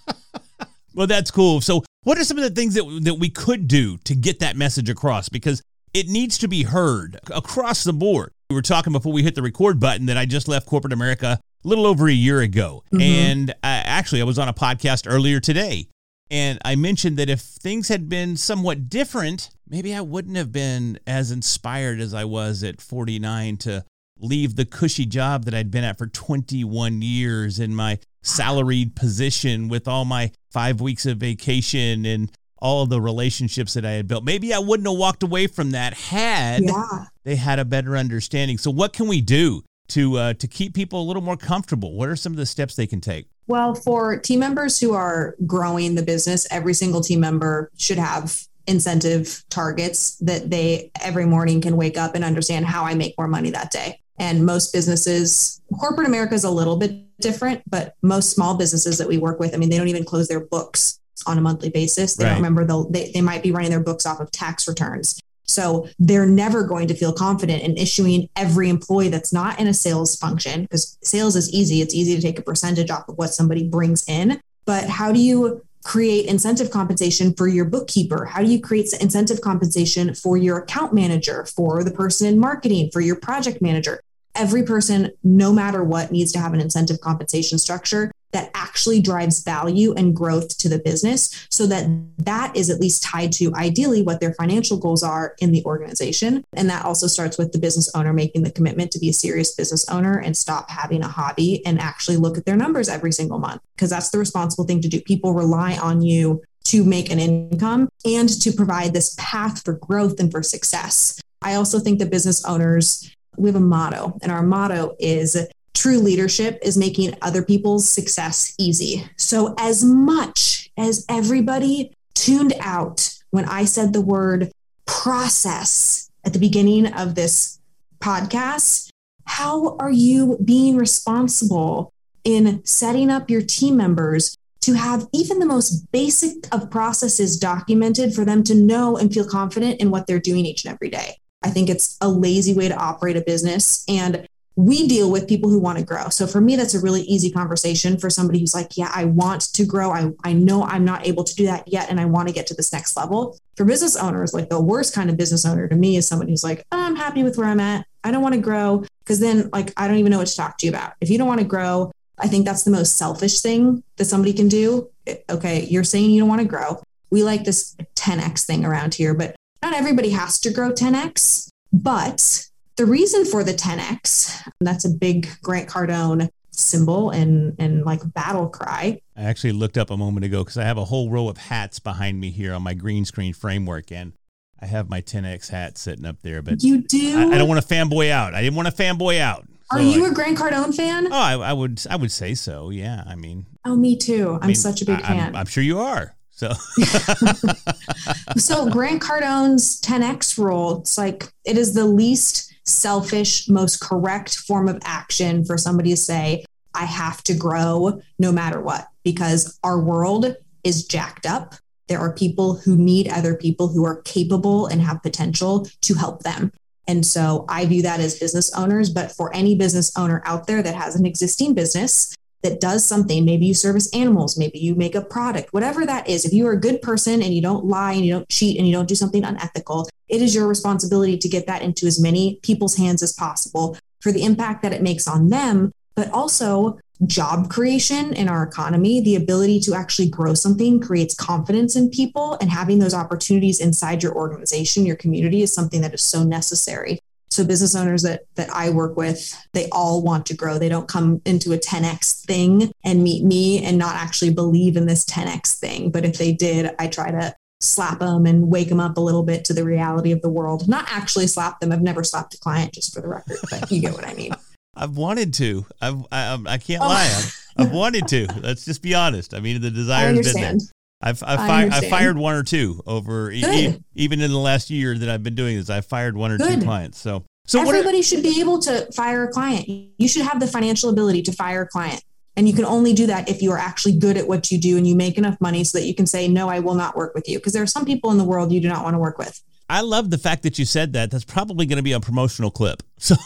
well, 0.95 1.07
that's 1.07 1.31
cool. 1.31 1.61
So, 1.61 1.83
what 2.05 2.17
are 2.19 2.25
some 2.25 2.39
of 2.39 2.45
the 2.45 2.51
things 2.51 2.75
that 2.75 3.01
that 3.03 3.15
we 3.15 3.29
could 3.29 3.69
do 3.69 3.99
to 4.05 4.15
get 4.15 4.41
that 4.41 4.57
message 4.57 4.89
across? 4.89 5.29
Because 5.29 5.63
it 5.95 6.09
needs 6.09 6.37
to 6.39 6.49
be 6.49 6.65
heard 6.65 7.19
across 7.31 7.85
the 7.85 7.93
board. 7.93 8.33
We 8.51 8.57
were 8.57 8.63
talking 8.63 8.93
before 8.93 9.13
we 9.13 9.23
hit 9.23 9.35
the 9.35 9.43
record 9.43 9.81
button 9.81 10.07
that 10.07 10.19
I 10.19 10.27
just 10.27 10.49
left 10.49 10.67
corporate 10.67 10.93
America 10.93 11.39
a 11.65 11.69
little 11.69 11.87
over 11.87 12.09
a 12.09 12.13
year 12.13 12.41
ago. 12.41 12.83
Mm-hmm. 12.93 13.01
And 13.01 13.51
uh, 13.51 13.55
actually, 13.63 14.21
I 14.21 14.25
was 14.25 14.39
on 14.39 14.49
a 14.49 14.53
podcast 14.53 15.05
earlier 15.09 15.41
today 15.41 15.89
and 16.31 16.59
I 16.65 16.75
mentioned 16.75 17.17
that 17.19 17.29
if 17.29 17.41
things 17.41 17.89
had 17.89 18.09
been 18.09 18.37
somewhat 18.37 18.89
different, 18.89 19.51
maybe 19.69 19.95
I 19.95 20.01
wouldn't 20.01 20.37
have 20.37 20.53
been 20.53 20.99
as 21.07 21.31
inspired 21.31 22.01
as 22.01 22.15
I 22.15 22.25
was 22.25 22.63
at 22.63 22.81
49 22.81 23.59
to 23.59 23.85
leave 24.19 24.57
the 24.57 24.65
cushy 24.65 25.07
job 25.07 25.45
that 25.45 25.55
I'd 25.55 25.71
been 25.71 25.85
at 25.85 25.99
for 25.99 26.07
21 26.07 27.03
years 27.03 27.61
in 27.61 27.75
my 27.75 27.99
salaried 28.23 28.97
position 28.97 29.69
with 29.69 29.87
all 29.87 30.05
my 30.05 30.33
five 30.51 30.81
weeks 30.81 31.05
of 31.05 31.19
vacation 31.19 32.07
and 32.07 32.33
all 32.65 32.83
of 32.83 32.89
the 32.89 33.01
relationships 33.01 33.75
that 33.75 33.85
I 33.85 33.91
had 33.91 34.09
built. 34.09 34.25
Maybe 34.25 34.55
I 34.55 34.59
wouldn't 34.59 34.89
have 34.89 34.97
walked 34.97 35.23
away 35.23 35.47
from 35.47 35.73
that 35.73 35.93
had 35.93 36.65
yeah. 36.65 37.05
they 37.23 37.37
had 37.37 37.59
a 37.59 37.65
better 37.65 37.95
understanding. 37.95 38.57
So, 38.57 38.71
what 38.71 38.95
can 38.95 39.07
we 39.07 39.21
do 39.21 39.63
to 39.89 40.17
uh, 40.17 40.35
to 40.35 40.49
keep 40.49 40.75
people 40.75 41.03
a 41.03 41.05
little 41.05 41.23
more 41.23 41.37
comfortable? 41.37 41.95
What 41.95 42.09
are 42.09 42.17
some 42.17 42.33
of 42.33 42.39
the 42.39 42.47
steps 42.47 42.75
they 42.75 42.87
can 42.87 43.03
take? 43.03 43.29
Well, 43.47 43.75
for 43.75 44.17
team 44.17 44.41
members 44.41 44.81
who 44.81 44.95
are 44.95 45.37
growing 45.47 45.95
the 45.95 46.03
business, 46.03 46.47
every 46.51 46.73
single 46.73 47.03
team 47.03 47.21
member 47.21 47.71
should 47.77 47.99
have 47.99 48.41
incentive 48.67 49.45
targets 49.51 50.17
that 50.21 50.49
they 50.49 50.91
every 51.03 51.27
morning 51.27 51.61
can 51.61 51.77
wake 51.77 51.99
up 51.99 52.15
and 52.15 52.25
understand 52.25 52.65
how 52.65 52.85
I 52.85 52.95
make 52.95 53.15
more 53.19 53.29
money 53.29 53.51
that 53.51 53.71
day. 53.71 54.01
And 54.19 54.47
most 54.47 54.73
businesses, 54.73 55.61
corporate 55.79 56.09
America 56.09 56.35
is 56.35 56.45
a 56.45 56.51
little 56.51 56.77
bit 56.77 57.05
different, 57.21 57.63
but 57.69 57.95
most 58.01 58.31
small 58.31 58.57
businesses 58.57 58.97
that 58.99 59.09
we 59.09 59.19
work 59.19 59.39
with, 59.39 59.55
I 59.55 59.59
mean, 59.59 59.69
they 59.69 59.77
don't 59.77 59.89
even 59.89 60.05
close 60.05 60.29
their 60.29 60.41
books 60.41 61.01
on 61.27 61.39
a 61.39 61.41
monthly 61.41 61.71
basis. 61.71 62.17
They 62.17 62.25
right. 62.25 62.31
don't 62.31 62.39
remember 62.39 62.65
the 62.65 62.87
they, 62.91 63.11
they 63.13 63.21
might 63.21 63.43
be 63.43 63.53
running 63.53 63.71
their 63.71 63.81
books 63.81 64.07
off 64.07 64.21
of 64.21 64.31
tax 64.31 64.67
returns. 64.67 65.21
So 65.47 65.89
they're 65.99 66.27
never 66.27 66.63
going 66.63 66.89
to 66.89 66.95
feel 66.95 67.13
confident 67.13 67.63
in 67.63 67.77
issuing 67.77 68.29
every 68.35 68.69
employee 68.69 69.09
that's 69.09 69.33
not 69.33 69.61
in 69.61 69.67
a 69.67 69.75
sales 69.75 70.17
function 70.17 70.63
because 70.63 70.99
sales 71.03 71.37
is 71.37 71.53
easy. 71.53 71.83
It's 71.83 71.95
easy 71.95 72.17
to 72.17 72.23
take 72.23 72.39
a 72.39 72.43
percentage 72.43 72.91
off 72.91 73.09
of 73.09 73.19
what 73.19 73.35
somebody 73.35 73.69
brings 73.69 74.05
in. 74.09 74.41
But 74.65 74.89
how 74.89 75.13
do 75.13 75.21
you 75.21 75.63
create 75.85 76.27
incentive 76.27 76.71
compensation 76.71 77.35
for 77.35 77.47
your 77.47 77.67
bookkeeper? 77.67 78.25
How 78.25 78.41
do 78.41 78.51
you 78.51 78.61
create 78.61 78.89
incentive 78.99 79.43
compensation 79.43 80.15
for 80.15 80.39
your 80.39 80.59
account 80.59 80.95
manager, 80.95 81.45
for 81.45 81.85
the 81.85 81.91
person 81.91 82.27
in 82.27 82.39
marketing, 82.39 82.91
for 82.91 83.03
your 83.03 83.17
project 83.17 83.61
manager? 83.61 84.01
Every 84.35 84.63
person, 84.63 85.13
no 85.23 85.53
matter 85.53 85.85
what, 85.85 86.11
needs 86.11 86.33
to 86.33 86.41
have 86.41 86.55
an 86.55 86.61
incentive 86.61 87.01
compensation 87.01 87.59
structure 87.59 88.11
that 88.35 88.51
actually 88.55 89.01
drives 89.01 89.43
value 89.43 89.95
and 89.95 90.15
growth 90.15 90.59
to 90.59 90.69
the 90.69 90.79
business 90.79 91.47
so 91.51 91.67
that 91.67 91.87
that 92.19 92.55
is 92.55 92.69
at 92.69 92.81
least 92.81 93.03
tied 93.03 93.33
to 93.33 93.55
ideally 93.55 94.03
what 94.03 94.21
their 94.21 94.35
financial 94.35 94.77
goals 94.77 95.03
are 95.03 95.35
in 95.39 95.53
the 95.53 95.65
organization. 95.65 96.45
And 96.53 96.69
that 96.69 96.85
also 96.85 97.07
starts 97.07 97.39
with 97.39 97.53
the 97.53 97.59
business 97.59 97.89
owner 97.95 98.13
making 98.13 98.43
the 98.43 98.51
commitment 98.51 98.91
to 98.91 98.99
be 98.99 99.09
a 99.09 99.13
serious 99.13 99.55
business 99.55 99.89
owner 99.89 100.19
and 100.19 100.37
stop 100.37 100.69
having 100.69 101.03
a 101.03 101.09
hobby 101.09 101.65
and 101.65 101.81
actually 101.81 102.17
look 102.17 102.37
at 102.37 102.45
their 102.45 102.57
numbers 102.57 102.89
every 102.89 103.13
single 103.13 103.39
month 103.39 103.63
because 103.77 103.91
that's 103.91 104.11
the 104.11 104.19
responsible 104.19 104.65
thing 104.65 104.81
to 104.81 104.89
do. 104.89 105.01
People 105.01 105.33
rely 105.33 105.79
on 105.79 106.03
you 106.03 106.43
to 106.65 106.83
make 106.83 107.11
an 107.11 107.21
income 107.21 107.89
and 108.05 108.29
to 108.43 108.51
provide 108.51 108.93
this 108.93 109.15
path 109.17 109.65
for 109.65 109.75
growth 109.75 110.19
and 110.19 110.33
for 110.33 110.43
success. 110.43 111.21
I 111.41 111.55
also 111.55 111.79
think 111.79 112.01
that 112.01 112.11
business 112.11 112.45
owners 112.45 113.15
we 113.37 113.49
have 113.49 113.57
a 113.57 113.61
motto, 113.61 114.17
and 114.23 114.31
our 114.31 114.43
motto 114.43 114.97
is 114.99 115.37
true 115.75 115.99
leadership 115.99 116.59
is 116.63 116.77
making 116.77 117.17
other 117.21 117.43
people's 117.43 117.89
success 117.89 118.55
easy. 118.59 119.05
So, 119.17 119.55
as 119.59 119.85
much 119.85 120.71
as 120.77 121.05
everybody 121.09 121.93
tuned 122.15 122.55
out 122.61 123.11
when 123.31 123.45
I 123.45 123.65
said 123.65 123.93
the 123.93 124.01
word 124.01 124.53
process 124.87 126.11
at 126.25 126.33
the 126.33 126.39
beginning 126.39 126.87
of 126.87 127.15
this 127.15 127.59
podcast, 128.01 128.91
how 129.27 129.77
are 129.79 129.91
you 129.91 130.39
being 130.45 130.77
responsible 130.77 131.93
in 132.25 132.65
setting 132.65 133.11
up 133.11 133.31
your 133.31 133.43
team 133.43 133.77
members 133.77 134.37
to 134.61 134.75
have 134.75 135.07
even 135.13 135.39
the 135.39 135.47
most 135.47 135.91
basic 135.93 136.33
of 136.53 136.71
processes 136.71 137.39
documented 137.39 138.15
for 138.15 138.25
them 138.25 138.43
to 138.45 138.55
know 138.55 138.97
and 138.97 139.13
feel 139.13 139.29
confident 139.29 139.81
in 139.81 139.91
what 139.91 140.07
they're 140.07 140.19
doing 140.19 140.47
each 140.47 140.65
and 140.65 140.73
every 140.73 140.89
day? 140.89 141.17
I 141.43 141.51
think 141.51 141.69
it's 141.69 141.99
a 142.01 142.09
lazy 142.09 142.55
way 142.55 142.69
to 142.69 142.77
operate 142.77 143.17
a 143.17 143.21
business. 143.21 143.85
And 143.89 144.27
we 144.57 144.87
deal 144.87 145.11
with 145.11 145.29
people 145.29 145.51
who 145.51 145.59
want 145.59 145.79
to 145.79 145.85
grow. 145.85 146.09
So 146.11 146.27
for 146.27 146.41
me, 146.41 146.55
that's 146.55 146.75
a 146.75 146.81
really 146.81 147.03
easy 147.03 147.31
conversation 147.31 147.99
for 147.99 148.09
somebody 148.09 148.39
who's 148.39 148.55
like, 148.55 148.77
yeah, 148.77 148.91
I 148.95 149.05
want 149.05 149.53
to 149.55 149.65
grow. 149.65 149.91
I, 149.91 150.13
I 150.23 150.33
know 150.33 150.63
I'm 150.63 150.85
not 150.85 151.07
able 151.07 151.25
to 151.25 151.35
do 151.35 151.47
that 151.47 151.67
yet. 151.67 151.91
And 151.91 152.01
I 152.01 152.05
want 152.05 152.29
to 152.29 152.35
get 152.35 152.47
to 152.49 152.55
this 152.55 152.73
next 152.73 152.97
level. 152.97 153.37
For 153.57 153.65
business 153.65 153.97
owners, 153.97 154.33
like 154.33 154.51
the 154.51 154.61
worst 154.61 154.95
kind 154.95 155.11
of 155.11 155.17
business 155.17 155.45
owner 155.45 155.67
to 155.67 155.75
me 155.75 155.97
is 155.97 156.07
somebody 156.07 156.31
who's 156.31 156.45
like, 156.45 156.65
oh, 156.71 156.79
I'm 156.79 156.95
happy 156.95 157.25
with 157.25 157.37
where 157.37 157.49
I'm 157.49 157.61
at. 157.61 157.85
I 158.05 158.13
don't 158.13 158.23
want 158.23 158.35
to 158.35 158.41
grow. 158.41 158.85
Cause 159.07 159.19
then 159.19 159.51
like, 159.53 159.73
I 159.77 159.89
don't 159.89 159.97
even 159.97 160.13
know 160.13 160.19
what 160.19 160.29
to 160.29 160.37
talk 160.37 160.59
to 160.59 160.67
you 160.67 160.73
about. 160.73 160.95
If 161.01 161.11
you 161.11 161.19
don't 161.19 161.29
want 161.29 161.41
to 161.41 161.47
grow, 161.47 161.91
I 162.19 162.29
think 162.29 162.45
that's 162.45 162.63
the 162.63 162.71
most 162.71 162.97
selfish 162.97 163.41
thing 163.41 163.83
that 163.97 164.05
somebody 164.05 164.33
can 164.33 164.49
do. 164.49 164.89
Eh, 165.07 165.17
okay. 165.31 165.65
You're 165.65 165.85
saying 165.85 166.11
you 166.11 166.21
don't 166.21 166.29
want 166.29 166.43
to 166.43 166.49
grow. 166.49 166.81
We 167.11 167.25
like 167.25 167.45
this 167.45 167.77
10X 167.97 168.45
thing 168.45 168.65
around 168.65 168.95
here, 168.95 169.15
but 169.15 169.35
not 169.63 169.75
everybody 169.75 170.11
has 170.11 170.39
to 170.41 170.53
grow 170.53 170.73
10X. 170.73 171.49
But 171.73 172.47
the 172.77 172.87
reason 172.87 173.25
for 173.25 173.45
the 173.45 173.53
10X, 173.53 174.49
that's 174.61 174.85
a 174.85 174.91
big 174.91 175.29
Grant 175.43 175.69
Cardone 175.69 176.29
symbol 176.51 177.11
and 177.11 177.57
and 177.59 177.85
like 177.85 178.01
battle 178.15 178.49
cry. 178.49 179.01
I 179.17 179.23
actually 179.23 179.53
looked 179.53 179.77
up 179.77 179.91
a 179.91 179.97
moment 179.97 180.25
ago 180.25 180.43
because 180.43 180.57
I 180.57 180.65
have 180.65 180.79
a 180.79 180.85
whole 180.85 181.11
row 181.11 181.29
of 181.29 181.37
hats 181.37 181.79
behind 181.79 182.21
me 182.21 182.31
here 182.31 182.55
on 182.55 182.63
my 182.63 182.75
green 182.75 183.05
screen 183.05 183.33
framework, 183.33 183.91
and 183.93 184.13
I 184.61 184.67
have 184.67 184.89
my 184.89 185.01
10X 185.01 185.51
hat 185.51 185.79
sitting 185.79 186.05
up 186.05 186.23
there. 186.23 186.43
But 186.43 186.63
you 186.63 186.83
do? 186.83 187.19
I, 187.19 187.35
I 187.35 187.39
don't 187.39 187.49
want 187.49 187.67
to 187.67 187.75
fanboy 187.75 188.11
out. 188.11 188.35
I 188.35 188.43
didn't 188.43 188.57
want 188.57 188.69
to 188.69 188.75
fanboy 188.75 189.19
out. 189.19 189.47
So 189.71 189.79
Are 189.79 189.83
you 189.83 190.07
I, 190.07 190.11
a 190.11 190.13
Grant 190.13 190.39
Cardone 190.39 190.75
fan? 190.75 191.07
Oh, 191.07 191.17
I, 191.17 191.33
I, 191.35 191.53
would. 191.53 191.81
I 191.89 191.97
would 191.97 192.13
say 192.13 192.35
so. 192.35 192.71
Yeah. 192.71 193.03
I 193.07 193.15
mean. 193.15 193.47
Oh, 193.65 193.77
me 193.77 193.97
too. 193.97 194.39
I'm 194.41 194.49
mean, 194.49 194.57
such 194.57 194.83
a 194.83 194.85
big 194.85 195.01
fan. 195.01 195.29
I'm, 195.29 195.37
I'm 195.37 195.47
sure 195.47 195.63
you 195.63 195.81
are. 195.81 196.17
So, 196.31 196.53
so 198.37 198.69
Grant 198.69 199.01
Cardone's 199.01 199.81
10x 199.81 200.37
rule, 200.37 200.81
it's 200.81 200.99
like 200.99 201.29
it 201.45 201.57
is 201.57 201.75
the 201.75 201.85
least 201.85 202.54
selfish, 202.65 203.49
most 203.49 203.81
correct 203.81 204.37
form 204.37 204.69
of 204.69 204.79
action 204.85 205.45
for 205.45 205.59
somebody 205.59 205.91
to 205.91 205.97
say, 205.97 206.45
I 206.75 206.85
have 206.85 207.23
to 207.25 207.35
grow 207.35 208.01
no 208.19 208.33
matter 208.33 208.61
what, 208.61 208.89
because 209.05 209.59
our 209.63 209.81
world 209.81 210.37
is 210.65 210.87
jacked 210.87 211.27
up. 211.27 211.55
There 211.89 211.99
are 211.99 212.13
people 212.13 212.55
who 212.55 212.77
need 212.77 213.09
other 213.09 213.35
people 213.35 213.69
who 213.69 213.85
are 213.85 214.03
capable 214.03 214.67
and 214.67 214.81
have 214.81 215.03
potential 215.03 215.69
to 215.83 215.95
help 215.95 216.23
them. 216.23 216.51
And 216.89 217.05
so 217.05 217.45
I 217.49 217.67
view 217.67 217.83
that 217.83 218.01
as 218.01 218.19
business 218.19 218.53
owners. 218.55 218.91
But 218.91 219.13
for 219.13 219.35
any 219.35 219.55
business 219.55 219.93
owner 219.97 220.23
out 220.25 220.47
there 220.47 220.63
that 220.63 220.75
has 220.75 220.97
an 220.97 221.07
existing 221.07 221.55
business 221.55 222.15
that 222.45 222.61
does 222.61 222.85
something, 222.85 223.25
maybe 223.25 223.47
you 223.47 223.55
service 223.55 223.93
animals, 223.93 224.39
maybe 224.39 224.59
you 224.59 224.77
make 224.77 224.95
a 224.95 225.03
product, 225.03 225.53
whatever 225.53 225.85
that 225.85 226.09
is, 226.09 226.25
if 226.25 226.33
you 226.33 226.47
are 226.47 226.53
a 226.53 226.61
good 226.61 226.81
person 226.81 227.21
and 227.23 227.35
you 227.35 227.43
don't 227.43 227.65
lie 227.65 227.95
and 227.95 228.05
you 228.05 228.13
don't 228.13 228.29
cheat 228.29 228.59
and 228.59 228.69
you 228.69 228.73
don't 228.73 228.89
do 228.89 228.95
something 228.95 229.25
unethical, 229.25 229.89
it 230.09 230.23
is 230.23 230.35
your 230.35 230.47
responsibility 230.47 231.19
to 231.19 231.29
get 231.29 231.47
that 231.49 231.63
into 231.63 231.87
as 231.87 232.01
many 232.01 232.39
people's 232.43 232.77
hands 232.77 233.03
as 233.03 233.13
possible 233.13 233.77
for 234.01 234.13
the 234.13 234.23
impact 234.23 234.63
that 234.63 234.73
it 234.73 234.83
makes 234.83 235.09
on 235.09 235.31
them, 235.31 235.73
but 235.97 236.11
also 236.13 236.79
job 237.07 237.51
creation 237.51 238.13
in 238.13 238.29
our 238.29 238.43
economy. 238.43 239.01
The 239.01 239.17
ability 239.17 239.61
to 239.61 239.75
actually 239.75 240.09
grow 240.09 240.35
something 240.35 240.81
creates 240.81 241.15
confidence 241.15 241.75
in 241.75 241.91
people, 241.91 242.37
and 242.41 242.51
having 242.51 242.79
those 242.79 242.95
opportunities 242.95 243.61
inside 243.61 244.03
your 244.03 244.15
organization, 244.15 244.87
your 244.87 244.97
community 244.97 245.43
is 245.43 245.53
something 245.53 245.81
that 245.81 245.95
is 245.95 246.03
so 246.03 246.23
necessary. 246.23 247.01
So 247.31 247.45
business 247.45 247.75
owners 247.75 248.03
that 248.03 248.23
that 248.37 248.51
I 248.51 248.71
work 248.71 248.97
with, 248.97 249.35
they 249.53 249.69
all 249.71 250.03
want 250.03 250.27
to 250.27 250.37
grow. 250.37 250.59
They 250.59 250.69
don't 250.69 250.89
come 250.89 251.21
into 251.25 251.53
a 251.53 251.59
10x 251.59 252.25
thing 252.25 252.73
and 252.85 253.03
meet 253.03 253.25
me 253.25 253.65
and 253.65 253.77
not 253.77 253.97
actually 253.97 254.33
believe 254.33 254.77
in 254.77 254.87
this 254.87 255.05
10x 255.05 255.59
thing. 255.59 255.91
But 255.91 256.05
if 256.05 256.19
they 256.19 256.33
did, 256.33 256.71
I 256.79 256.87
try 256.87 257.11
to 257.11 257.35
slap 257.61 257.99
them 257.99 258.27
and 258.27 258.51
wake 258.51 258.69
them 258.69 258.81
up 258.81 258.97
a 258.97 259.01
little 259.01 259.23
bit 259.23 259.45
to 259.47 259.55
the 259.55 259.65
reality 259.65 260.13
of 260.13 260.23
the 260.23 260.29
world. 260.29 260.69
Not 260.69 260.87
actually 260.89 261.27
slap 261.27 261.61
them. 261.61 261.73
I've 261.73 261.83
never 261.83 262.05
slapped 262.05 262.35
a 262.35 262.39
client, 262.39 262.73
just 262.73 262.95
for 262.95 263.01
the 263.01 263.09
record, 263.09 263.39
but 263.51 263.71
you 263.71 263.81
get 263.81 263.95
what 263.95 264.07
I 264.07 264.15
mean. 264.15 264.33
I've 264.77 264.97
wanted 264.97 265.35
to. 265.35 265.65
I've, 265.81 266.05
I, 266.11 266.29
um, 266.29 266.47
I 266.47 266.59
can't 266.59 266.83
oh. 266.83 266.89
lie. 266.89 267.05
I've, 267.05 267.47
I've, 267.57 267.73
wanted 267.73 268.09
to. 268.09 268.27
Let's 268.41 268.65
just 268.65 268.83
be 268.83 268.95
honest. 268.95 269.33
I 269.33 269.41
mean, 269.41 269.61
the 269.61 269.71
desire 269.71 270.13
has 270.13 270.33
been 270.33 270.43
there. 270.43 270.59
I've 271.05 271.23
I've, 271.23 271.39
fi- 271.39 271.69
I've, 271.71 271.89
fired 271.89 272.17
one 272.17 272.35
or 272.35 272.43
two 272.43 272.81
over 272.87 273.31
e- 273.31 273.79
even 273.95 274.21
in 274.23 274.31
the 274.31 274.39
last 274.39 274.71
year 274.71 274.97
that 274.97 275.09
I've 275.09 275.23
been 275.23 275.35
doing 275.35 275.57
this. 275.57 275.69
I've 275.69 275.85
fired 275.85 276.17
one 276.17 276.33
or 276.33 276.39
Good. 276.39 276.61
two 276.61 276.65
clients. 276.65 276.99
So 276.99 277.25
so 277.47 277.61
everybody 277.61 278.01
are, 278.01 278.03
should 278.03 278.23
be 278.23 278.41
able 278.41 278.59
to 278.61 278.91
fire 278.93 279.25
a 279.25 279.29
client. 279.31 279.69
You 279.69 280.09
should 280.09 280.23
have 280.23 280.41
the 280.41 280.47
financial 280.47 280.89
ability 280.89 281.23
to 281.23 281.33
fire 281.33 281.63
a 281.63 281.69
client. 281.69 282.03
And 282.37 282.49
you 282.49 282.55
can 282.55 282.65
only 282.65 282.93
do 282.93 283.07
that 283.07 283.29
if 283.29 283.43
you 283.43 283.53
are 283.53 283.59
actually 283.59 283.97
good 283.97 284.17
at 284.17 284.27
what 284.27 284.51
you 284.51 284.59
do 284.59 284.77
and 284.77 284.87
you 284.87 284.95
make 284.95 285.19
enough 285.19 285.41
money 285.41 285.63
so 285.65 285.79
that 285.79 285.87
you 285.87 285.95
can 285.95 286.07
say, 286.07 286.27
no, 286.27 286.49
I 286.49 286.59
will 286.61 286.75
not 286.75 286.97
work 286.97 287.15
with 287.15 287.29
you. 287.29 287.39
Because 287.39 287.53
there 287.53 287.63
are 287.63 287.67
some 287.67 287.85
people 287.85 288.11
in 288.11 288.19
the 288.19 288.25
world 288.25 288.53
you 288.53 288.61
do 288.61 288.69
not 288.69 288.83
want 288.83 288.95
to 288.95 288.99
work 288.99 289.19
with. 289.19 289.41
I 289.69 289.81
love 289.81 290.11
the 290.11 290.19
fact 290.19 290.43
that 290.43 290.59
you 290.59 290.67
said 290.67 290.93
that. 290.93 291.11
That's 291.11 291.25
probably 291.25 291.65
going 291.65 291.79
to 291.79 291.83
be 291.83 291.93
a 291.93 292.01
promotional 292.01 292.51
clip. 292.51 292.83
So, 293.05 293.17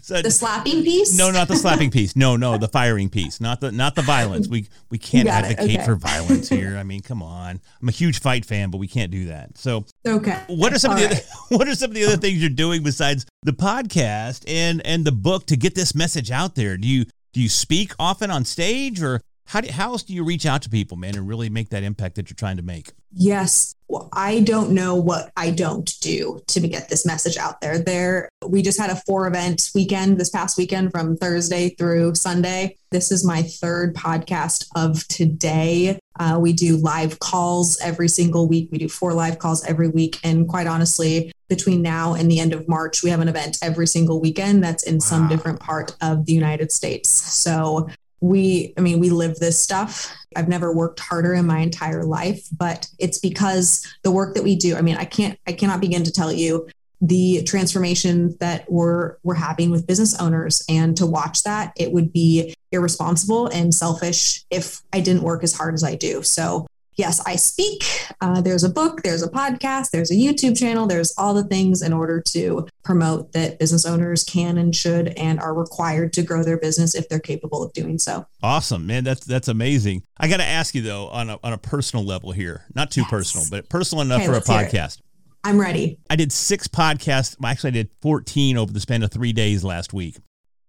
so 0.00 0.22
the 0.22 0.30
slapping 0.30 0.82
piece? 0.82 1.18
No, 1.18 1.30
not 1.30 1.48
the 1.48 1.56
slapping 1.56 1.90
piece. 1.90 2.16
No, 2.16 2.36
no, 2.36 2.56
the 2.56 2.68
firing 2.68 3.10
piece. 3.10 3.42
Not 3.42 3.60
the 3.60 3.70
not 3.70 3.94
the 3.94 4.00
violence. 4.00 4.48
We 4.48 4.68
we 4.90 4.96
can't 4.96 5.28
advocate 5.28 5.76
okay. 5.76 5.84
for 5.84 5.96
violence 5.96 6.48
here. 6.48 6.78
I 6.78 6.82
mean, 6.82 7.02
come 7.02 7.22
on. 7.22 7.60
I'm 7.82 7.88
a 7.88 7.92
huge 7.92 8.20
fight 8.20 8.46
fan, 8.46 8.70
but 8.70 8.78
we 8.78 8.88
can't 8.88 9.10
do 9.10 9.26
that. 9.26 9.58
So, 9.58 9.84
okay. 10.06 10.40
What 10.46 10.72
are 10.72 10.78
some 10.78 10.92
All 10.92 10.96
of 10.96 11.02
the 11.02 11.08
right. 11.14 11.16
other, 11.18 11.56
what 11.56 11.68
are 11.68 11.74
some 11.74 11.90
of 11.90 11.94
the 11.94 12.04
other 12.04 12.16
things 12.16 12.40
you're 12.40 12.48
doing 12.48 12.82
besides 12.82 13.26
the 13.42 13.52
podcast 13.52 14.44
and 14.48 14.80
and 14.86 15.04
the 15.04 15.12
book 15.12 15.44
to 15.46 15.56
get 15.56 15.74
this 15.74 15.94
message 15.94 16.30
out 16.30 16.54
there? 16.54 16.78
Do 16.78 16.88
you 16.88 17.04
do 17.38 17.42
you 17.42 17.48
speak 17.48 17.94
often 18.00 18.32
on 18.32 18.44
stage 18.44 19.00
or 19.00 19.20
how, 19.48 19.62
do, 19.62 19.72
how 19.72 19.92
else 19.92 20.02
do 20.02 20.12
you 20.12 20.24
reach 20.24 20.44
out 20.44 20.60
to 20.62 20.68
people, 20.68 20.98
man, 20.98 21.16
and 21.16 21.26
really 21.26 21.48
make 21.48 21.70
that 21.70 21.82
impact 21.82 22.16
that 22.16 22.28
you're 22.28 22.36
trying 22.36 22.58
to 22.58 22.62
make? 22.62 22.92
Yes. 23.14 23.74
Well, 23.88 24.10
I 24.12 24.40
don't 24.40 24.72
know 24.72 24.94
what 24.94 25.32
I 25.38 25.50
don't 25.52 25.90
do 26.02 26.42
to 26.48 26.60
get 26.68 26.90
this 26.90 27.06
message 27.06 27.38
out 27.38 27.62
there. 27.62 27.78
There, 27.78 28.28
we 28.46 28.60
just 28.60 28.78
had 28.78 28.90
a 28.90 29.00
four 29.06 29.26
event 29.26 29.70
weekend 29.74 30.18
this 30.18 30.28
past 30.28 30.58
weekend 30.58 30.90
from 30.90 31.16
Thursday 31.16 31.70
through 31.70 32.14
Sunday. 32.14 32.76
This 32.90 33.10
is 33.10 33.24
my 33.24 33.40
third 33.40 33.94
podcast 33.94 34.66
of 34.76 35.08
today. 35.08 35.98
Uh, 36.20 36.38
we 36.38 36.52
do 36.52 36.76
live 36.76 37.18
calls 37.18 37.80
every 37.80 38.08
single 38.08 38.48
week. 38.48 38.68
We 38.70 38.76
do 38.76 38.88
four 38.88 39.14
live 39.14 39.38
calls 39.38 39.64
every 39.64 39.88
week. 39.88 40.18
And 40.22 40.46
quite 40.46 40.66
honestly, 40.66 41.32
between 41.48 41.80
now 41.80 42.12
and 42.12 42.30
the 42.30 42.38
end 42.38 42.52
of 42.52 42.68
March, 42.68 43.02
we 43.02 43.08
have 43.08 43.20
an 43.20 43.28
event 43.28 43.56
every 43.62 43.86
single 43.86 44.20
weekend 44.20 44.62
that's 44.62 44.82
in 44.82 44.96
wow. 44.96 45.00
some 45.00 45.28
different 45.28 45.58
part 45.58 45.96
of 46.02 46.26
the 46.26 46.34
United 46.34 46.70
States. 46.70 47.08
So 47.08 47.88
we 48.20 48.74
i 48.76 48.80
mean 48.80 48.98
we 48.98 49.10
live 49.10 49.36
this 49.36 49.58
stuff. 49.60 50.14
I've 50.36 50.48
never 50.48 50.72
worked 50.72 51.00
harder 51.00 51.34
in 51.34 51.46
my 51.46 51.60
entire 51.60 52.04
life 52.04 52.46
but 52.56 52.88
it's 52.98 53.18
because 53.18 53.86
the 54.02 54.10
work 54.10 54.34
that 54.34 54.44
we 54.44 54.56
do 54.56 54.76
i 54.76 54.82
mean 54.82 54.96
i 54.96 55.04
can't 55.04 55.38
i 55.46 55.52
cannot 55.52 55.80
begin 55.80 56.04
to 56.04 56.12
tell 56.12 56.32
you 56.32 56.68
the 57.00 57.42
transformation 57.44 58.36
that 58.40 58.70
we're 58.70 59.16
we're 59.22 59.34
having 59.34 59.70
with 59.70 59.86
business 59.86 60.18
owners. 60.20 60.64
And 60.68 60.96
to 60.96 61.06
watch 61.06 61.42
that 61.44 61.72
it 61.76 61.92
would 61.92 62.12
be 62.12 62.54
irresponsible 62.72 63.46
and 63.46 63.74
selfish 63.74 64.44
if 64.50 64.82
i 64.92 65.00
didn't 65.00 65.22
work 65.22 65.42
as 65.44 65.52
hard 65.52 65.74
as 65.74 65.84
i 65.84 65.94
do. 65.94 66.22
So 66.22 66.66
yes, 66.98 67.22
I 67.24 67.36
speak. 67.36 67.84
Uh, 68.20 68.40
there's 68.42 68.64
a 68.64 68.68
book, 68.68 69.02
there's 69.02 69.22
a 69.22 69.30
podcast, 69.30 69.90
there's 69.90 70.10
a 70.10 70.14
YouTube 70.14 70.58
channel, 70.58 70.86
there's 70.86 71.14
all 71.16 71.32
the 71.32 71.44
things 71.44 71.80
in 71.80 71.92
order 71.92 72.20
to 72.20 72.66
promote 72.84 73.32
that 73.32 73.58
business 73.58 73.86
owners 73.86 74.24
can 74.24 74.58
and 74.58 74.74
should 74.74 75.08
and 75.16 75.40
are 75.40 75.54
required 75.54 76.12
to 76.14 76.22
grow 76.22 76.42
their 76.42 76.58
business 76.58 76.94
if 76.94 77.08
they're 77.08 77.20
capable 77.20 77.62
of 77.62 77.72
doing 77.72 77.98
so. 77.98 78.26
Awesome, 78.42 78.86
man. 78.86 79.04
That's 79.04 79.24
that's 79.24 79.48
amazing. 79.48 80.02
I 80.18 80.28
got 80.28 80.38
to 80.38 80.44
ask 80.44 80.74
you 80.74 80.82
though, 80.82 81.08
on 81.08 81.30
a 81.30 81.38
on 81.42 81.52
a 81.52 81.58
personal 81.58 82.04
level 82.04 82.32
here, 82.32 82.66
not 82.74 82.90
too 82.90 83.02
yes. 83.02 83.10
personal, 83.10 83.46
but 83.50 83.68
personal 83.68 84.02
enough 84.02 84.22
okay, 84.22 84.26
for 84.26 84.34
a 84.34 84.40
podcast. 84.40 85.00
I'm 85.44 85.60
ready. 85.60 85.98
I 86.10 86.16
did 86.16 86.32
six 86.32 86.66
podcasts. 86.66 87.36
Actually, 87.42 87.68
I 87.68 87.72
did 87.72 87.90
14 88.02 88.58
over 88.58 88.72
the 88.72 88.80
span 88.80 89.02
of 89.02 89.12
three 89.12 89.32
days 89.32 89.62
last 89.62 89.94
week. 89.94 90.16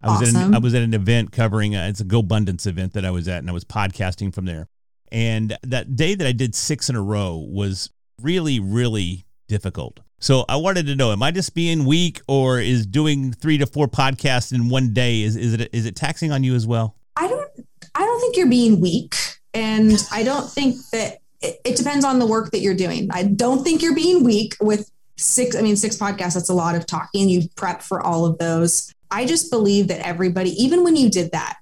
I 0.02 0.12
was 0.12 0.22
awesome. 0.22 0.36
at 0.36 0.48
an, 0.48 0.56
I 0.56 0.60
was 0.60 0.74
at 0.76 0.84
an 0.84 0.94
event 0.94 1.32
covering 1.32 1.76
a, 1.76 1.90
it's 1.90 2.00
a 2.00 2.06
GoBundance 2.06 2.66
event 2.66 2.94
that 2.94 3.04
I 3.04 3.12
was 3.12 3.28
at, 3.28 3.40
and 3.40 3.50
I 3.50 3.54
was 3.54 3.66
podcasting 3.66 4.34
from 4.34 4.46
there. 4.46 4.68
And 5.12 5.58
that 5.64 5.96
day 5.96 6.16
that 6.16 6.28
I 6.28 6.32
did 6.32 6.56
six 6.56 6.90
in 6.90 6.96
a 6.96 7.02
row 7.02 7.38
was 7.38 7.90
really, 8.22 8.60
really 8.60 9.26
difficult. 9.48 10.00
So 10.20 10.44
I 10.50 10.58
wanted 10.58 10.86
to 10.88 10.96
know, 10.96 11.12
am 11.12 11.24
I 11.24 11.32
just 11.32 11.56
being 11.56 11.86
weak 11.86 12.22
or 12.28 12.60
is 12.60 12.86
doing 12.86 13.32
three 13.32 13.58
to 13.58 13.66
four 13.66 13.88
podcasts 13.88 14.54
in 14.54 14.70
one 14.70 14.94
day, 14.94 15.22
is, 15.22 15.36
is 15.36 15.54
it, 15.54 15.70
is 15.72 15.86
it 15.86 15.96
taxing 15.96 16.32
on 16.32 16.44
you 16.44 16.56
as 16.56 16.68
well? 16.68 16.96
I 17.16 17.28
don't, 17.28 17.50
I 17.96 18.06
don't 18.06 18.20
think 18.20 18.36
you're 18.36 18.50
being 18.50 18.82
weak. 18.82 19.16
And 19.54 19.94
I 20.12 20.24
don't 20.24 20.50
think 20.50 20.76
that 20.92 21.20
it, 21.42 21.60
it 21.64 21.76
depends 21.78 22.04
on 22.04 22.20
the 22.20 22.26
work 22.26 22.52
that 22.52 22.60
you're 22.60 22.76
doing. 22.76 23.10
I 23.12 23.24
don't 23.24 23.64
think 23.64 23.82
you're 23.82 23.96
being 23.96 24.24
weak 24.24 24.56
with 24.60 24.92
six, 25.18 25.56
I 25.56 25.62
mean, 25.62 25.76
six 25.76 25.98
podcasts, 25.98 26.34
that's 26.34 26.50
a 26.50 26.54
lot 26.54 26.76
of 26.76 26.86
talking. 26.86 27.30
You 27.30 27.48
prep 27.56 27.82
for 27.82 28.02
all 28.02 28.26
of 28.26 28.38
those. 28.38 28.94
I 29.10 29.26
just 29.26 29.50
believe 29.50 29.88
that 29.88 30.06
everybody, 30.06 30.52
even 30.62 30.84
when 30.84 30.96
you 30.96 31.10
did 31.10 31.32
that, 31.32 31.62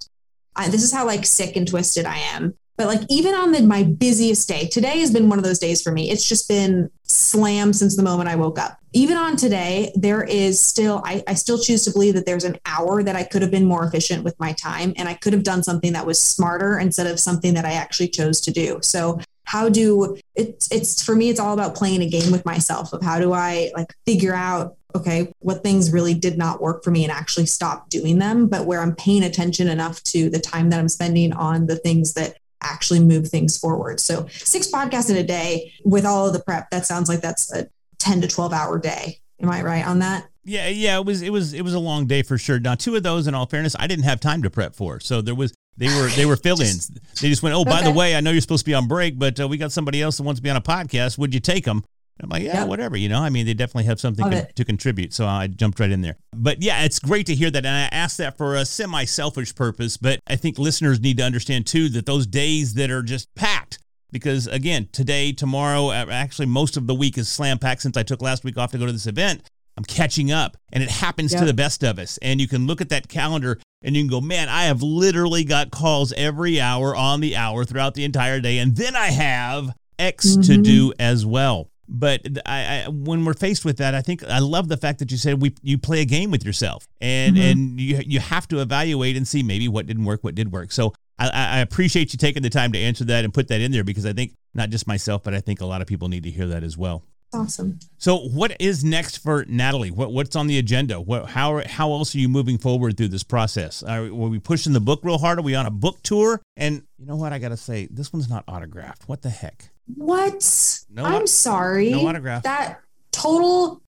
I, 0.56 0.68
this 0.70 0.84
is 0.84 0.92
how 0.92 1.06
like 1.06 1.26
sick 1.26 1.56
and 1.56 1.68
twisted 1.68 2.06
I 2.06 2.18
am. 2.18 2.56
But 2.78 2.88
like 2.88 3.02
even 3.10 3.34
on 3.34 3.52
the, 3.52 3.64
my 3.64 3.84
busiest 3.84 4.48
day, 4.48 4.68
today 4.68 5.00
has 5.00 5.12
been 5.12 5.30
one 5.30 5.40
of 5.40 5.44
those 5.44 5.60
days 5.60 5.82
for 5.82 5.92
me. 5.92 6.12
It's 6.12 6.28
just 6.28 6.48
been 6.48 6.92
slammed 7.04 7.76
since 7.76 7.96
the 7.96 8.04
moment 8.04 8.30
I 8.30 8.36
woke 8.36 8.60
up. 8.60 8.78
Even 8.94 9.18
on 9.18 9.36
today, 9.36 9.92
there 9.96 10.24
is 10.24 10.60
still, 10.60 11.02
I, 11.04 11.24
I 11.28 11.34
still 11.34 11.58
choose 11.58 11.84
to 11.86 11.92
believe 11.92 12.14
that 12.14 12.26
there's 12.26 12.44
an 12.44 12.58
hour 12.66 13.02
that 13.02 13.16
I 13.16 13.24
could 13.24 13.42
have 13.42 13.52
been 13.52 13.66
more 13.66 13.84
efficient 13.84 14.24
with 14.24 14.40
my 14.40 14.54
time 14.54 14.94
and 14.96 15.10
I 15.10 15.16
could 15.16 15.34
have 15.34 15.44
done 15.44 15.64
something 15.64 15.94
that 15.94 16.06
was 16.06 16.20
smarter 16.20 16.78
instead 16.78 17.08
of 17.08 17.20
something 17.20 17.56
that 17.56 17.66
I 17.66 17.74
actually 17.74 18.10
chose 18.10 18.40
to 18.42 18.52
do. 18.52 18.80
So 18.84 19.20
how 19.48 19.70
do 19.70 20.18
it's 20.36 20.70
it's 20.72 21.02
for 21.02 21.16
me 21.16 21.30
it's 21.30 21.40
all 21.40 21.54
about 21.54 21.74
playing 21.74 22.02
a 22.02 22.10
game 22.10 22.34
with 22.34 22.46
myself 22.46 22.92
of 22.92 23.02
how 23.02 23.18
do 23.18 23.32
i 23.32 23.72
like 23.78 23.94
figure 24.06 24.34
out 24.34 24.76
okay 24.94 25.32
what 25.40 25.64
things 25.64 25.90
really 25.90 26.14
did 26.14 26.38
not 26.38 26.62
work 26.62 26.84
for 26.84 26.92
me 26.92 27.04
and 27.04 27.14
actually 27.14 27.46
stop 27.46 27.90
doing 27.90 28.20
them 28.20 28.48
but 28.48 28.66
where 28.66 28.82
i'm 28.82 28.94
paying 28.94 29.24
attention 29.24 29.70
enough 29.70 30.04
to 30.04 30.30
the 30.30 30.40
time 30.40 30.70
that 30.70 30.82
i'm 30.82 30.90
spending 30.90 31.32
on 31.32 31.66
the 31.66 31.78
things 31.78 32.14
that 32.14 32.36
actually 32.62 33.00
move 33.00 33.28
things 33.28 33.58
forward. 33.58 34.00
So 34.00 34.28
six 34.30 34.72
podcasts 34.72 35.10
in 35.10 35.18
a 35.18 35.24
day 35.24 35.74
with 35.84 36.06
all 36.06 36.28
of 36.28 36.34
the 36.34 36.40
prep, 36.40 36.70
that 36.72 36.86
sounds 36.86 37.10
like 37.10 37.22
that's 37.22 37.54
a 37.54 37.70
10 38.00 38.22
to 38.22 38.28
12 38.28 38.54
hour 38.54 38.80
day. 38.80 39.20
Am 39.42 39.50
I 39.50 39.62
right 39.62 39.86
on 39.86 40.00
that? 40.00 40.28
Yeah, 40.44 40.70
yeah, 40.70 40.98
it 40.98 41.06
was 41.06 41.22
it 41.22 41.30
was 41.32 41.54
it 41.54 41.62
was 41.62 41.74
a 41.74 41.80
long 41.80 42.08
day 42.08 42.22
for 42.22 42.38
sure. 42.38 42.58
Now, 42.58 42.76
two 42.76 42.96
of 42.96 43.04
those, 43.04 43.28
in 43.28 43.36
all 43.36 43.46
fairness, 43.46 43.76
I 43.78 43.86
didn't 43.86 44.06
have 44.06 44.22
time 44.22 44.42
to 44.44 44.50
prep 44.50 44.76
for. 44.76 45.02
So 45.02 45.22
there 45.22 45.36
was 45.36 45.54
they 45.76 45.88
were 45.88 46.08
they 46.08 46.26
were 46.26 46.36
fill-ins. 46.38 46.88
they 46.88 47.28
just 47.28 47.44
went, 47.44 47.54
oh, 47.54 47.66
by 47.66 47.82
the 47.82 47.92
way, 47.92 48.16
I 48.16 48.22
know 48.22 48.32
you're 48.32 48.40
supposed 48.40 48.64
to 48.64 48.70
be 48.70 48.74
on 48.74 48.88
break, 48.88 49.20
but 49.20 49.40
uh, 49.40 49.48
we 49.48 49.58
got 49.58 49.74
somebody 49.74 50.02
else 50.02 50.18
that 50.18 50.24
wants 50.24 50.40
to 50.40 50.44
be 50.44 50.50
on 50.50 50.56
a 50.56 50.62
podcast. 50.62 51.18
Would 51.18 51.34
you 51.34 51.42
take 51.42 51.66
them? 51.66 51.84
I'm 52.22 52.30
like, 52.30 52.44
yeah, 52.44 52.62
yep. 52.62 52.68
whatever. 52.68 52.98
You 52.98 53.10
know, 53.10 53.22
I 53.22 53.30
mean, 53.30 53.46
they 53.46 53.54
definitely 53.54 53.86
have 53.86 54.00
something 54.00 54.30
con- 54.30 54.48
to 54.56 54.66
contribute. 54.66 55.14
So 55.14 55.26
I 55.26 55.48
jumped 55.48 55.80
right 55.80 55.92
in 55.92 56.02
there. 56.02 56.18
But 56.36 56.62
yeah, 56.62 56.84
it's 56.84 57.00
great 57.00 57.26
to 57.28 57.36
hear 57.36 57.52
that. 57.52 57.66
And 57.66 57.76
I 57.76 57.96
asked 57.96 58.18
that 58.18 58.38
for 58.38 58.56
a 58.56 58.66
semi 58.66 59.06
selfish 59.06 59.54
purpose. 59.54 59.98
But 59.98 60.20
I 60.28 60.36
think 60.36 60.58
listeners 60.58 61.00
need 61.00 61.18
to 61.18 61.24
understand 61.24 61.68
too 61.68 61.90
that 61.90 62.06
those 62.06 62.26
days 62.26 62.74
that 62.76 62.90
are 62.90 63.04
just 63.04 63.34
packed, 63.36 63.80
because 64.12 64.48
again, 64.48 64.90
today, 64.92 65.32
tomorrow, 65.32 65.92
actually, 65.92 66.48
most 66.48 66.78
of 66.78 66.88
the 66.88 66.96
week 66.96 67.18
is 67.18 67.30
slam 67.30 67.60
packed 67.60 67.82
since 67.82 67.98
I 67.98 68.04
took 68.04 68.22
last 68.22 68.44
week 68.44 68.58
off 68.58 68.72
to 68.72 68.78
go 68.78 68.86
to 68.86 68.92
this 68.92 69.08
event. 69.08 69.48
I'm 69.78 69.84
catching 69.84 70.32
up, 70.32 70.58
and 70.74 70.82
it 70.82 70.90
happens 70.90 71.32
yep. 71.32 71.42
to 71.42 71.46
the 71.46 71.54
best 71.54 71.84
of 71.84 72.00
us. 72.00 72.18
And 72.24 72.42
you 72.42 72.48
can 72.48 72.66
look 72.66 72.82
at 72.82 72.90
that 72.90 73.08
calendar 73.08 73.60
and 73.84 73.96
you 73.96 74.02
can 74.02 74.10
go, 74.10 74.22
man, 74.22 74.50
I 74.50 74.64
have 74.64 74.82
literally 74.82 75.44
got 75.44 75.70
calls 75.70 76.12
every 76.14 76.60
hour 76.60 76.96
on 76.96 77.20
the 77.22 77.36
hour 77.36 77.64
throughout 77.64 77.94
the 77.94 78.04
entire 78.04 78.40
day. 78.40 78.58
And 78.58 78.76
then 78.76 78.96
I 78.96 79.08
have 79.08 79.76
X 80.00 80.30
mm-hmm. 80.30 80.42
to 80.42 80.58
do 80.58 80.94
as 81.00 81.26
well. 81.28 81.70
But 81.90 82.22
I, 82.46 82.84
I, 82.86 82.90
when 82.90 83.24
we're 83.24 83.34
faced 83.34 83.64
with 83.64 83.78
that, 83.78 83.96
I 83.96 84.02
think 84.02 84.24
I 84.24 84.40
love 84.40 84.68
the 84.68 84.78
fact 84.78 85.00
that 85.00 85.12
you 85.12 85.18
said 85.18 85.42
we 85.42 85.54
you 85.62 85.78
play 85.78 86.02
a 86.02 86.06
game 86.06 86.32
with 86.32 86.46
yourself, 86.46 86.88
and 87.00 87.36
mm-hmm. 87.36 87.44
and 87.44 87.80
you 87.80 88.02
you 88.06 88.20
have 88.20 88.48
to 88.50 88.60
evaluate 88.60 89.16
and 89.16 89.28
see 89.28 89.42
maybe 89.42 89.68
what 89.68 89.86
didn't 89.88 90.06
work, 90.06 90.24
what 90.24 90.36
did 90.36 90.52
work. 90.52 90.72
So 90.72 90.94
I, 91.18 91.30
I 91.30 91.60
appreciate 91.60 92.14
you 92.14 92.18
taking 92.18 92.44
the 92.44 92.50
time 92.50 92.72
to 92.74 92.80
answer 92.80 93.04
that 93.06 93.24
and 93.24 93.34
put 93.34 93.48
that 93.48 93.62
in 93.62 93.72
there 93.72 93.84
because 93.84 94.06
I 94.06 94.14
think 94.14 94.34
not 94.54 94.70
just 94.70 94.88
myself, 94.88 95.24
but 95.24 95.34
I 95.34 95.40
think 95.40 95.62
a 95.62 95.66
lot 95.66 95.82
of 95.82 95.88
people 95.88 96.10
need 96.10 96.24
to 96.24 96.32
hear 96.32 96.48
that 96.48 96.64
as 96.64 96.78
well. 96.78 97.04
Awesome. 97.34 97.80
So, 97.98 98.18
what 98.18 98.56
is 98.60 98.84
next 98.84 99.18
for 99.18 99.46
Natalie? 99.48 99.92
What, 99.92 100.14
what's 100.14 100.36
on 100.36 100.48
the 100.48 100.58
agenda? 100.58 101.02
What, 101.02 101.30
how 101.30 101.62
how 101.66 101.92
else 101.92 102.16
are 102.16 102.20
you 102.20 102.30
moving 102.30 102.58
forward 102.58 102.96
through 102.96 103.10
this 103.10 103.24
process? 103.24 103.84
Are, 103.84 104.04
were 104.14 104.30
we 104.30 104.40
pushing 104.40 104.74
the 104.74 104.80
book 104.80 105.02
real 105.04 105.18
hard? 105.18 105.40
Are 105.40 105.42
we 105.42 105.54
on 105.54 105.66
a 105.66 105.72
book 105.72 106.02
tour? 106.04 106.42
And 106.56 106.84
you 106.98 107.06
know 107.06 107.18
what? 107.18 107.34
I 107.34 107.40
got 107.40 107.50
to 107.50 107.58
say, 107.58 107.88
this 107.92 108.14
one's 108.14 108.30
not 108.30 108.46
autographed. 108.48 109.10
What 109.10 109.22
the 109.22 109.30
heck? 109.30 109.70
What? 109.96 110.80
No, 110.90 111.04
I'm 111.04 111.28
sorry. 111.28 111.92
No 111.92 112.08
autograph. 112.08 112.44
That 112.44 112.80
total 113.12 113.82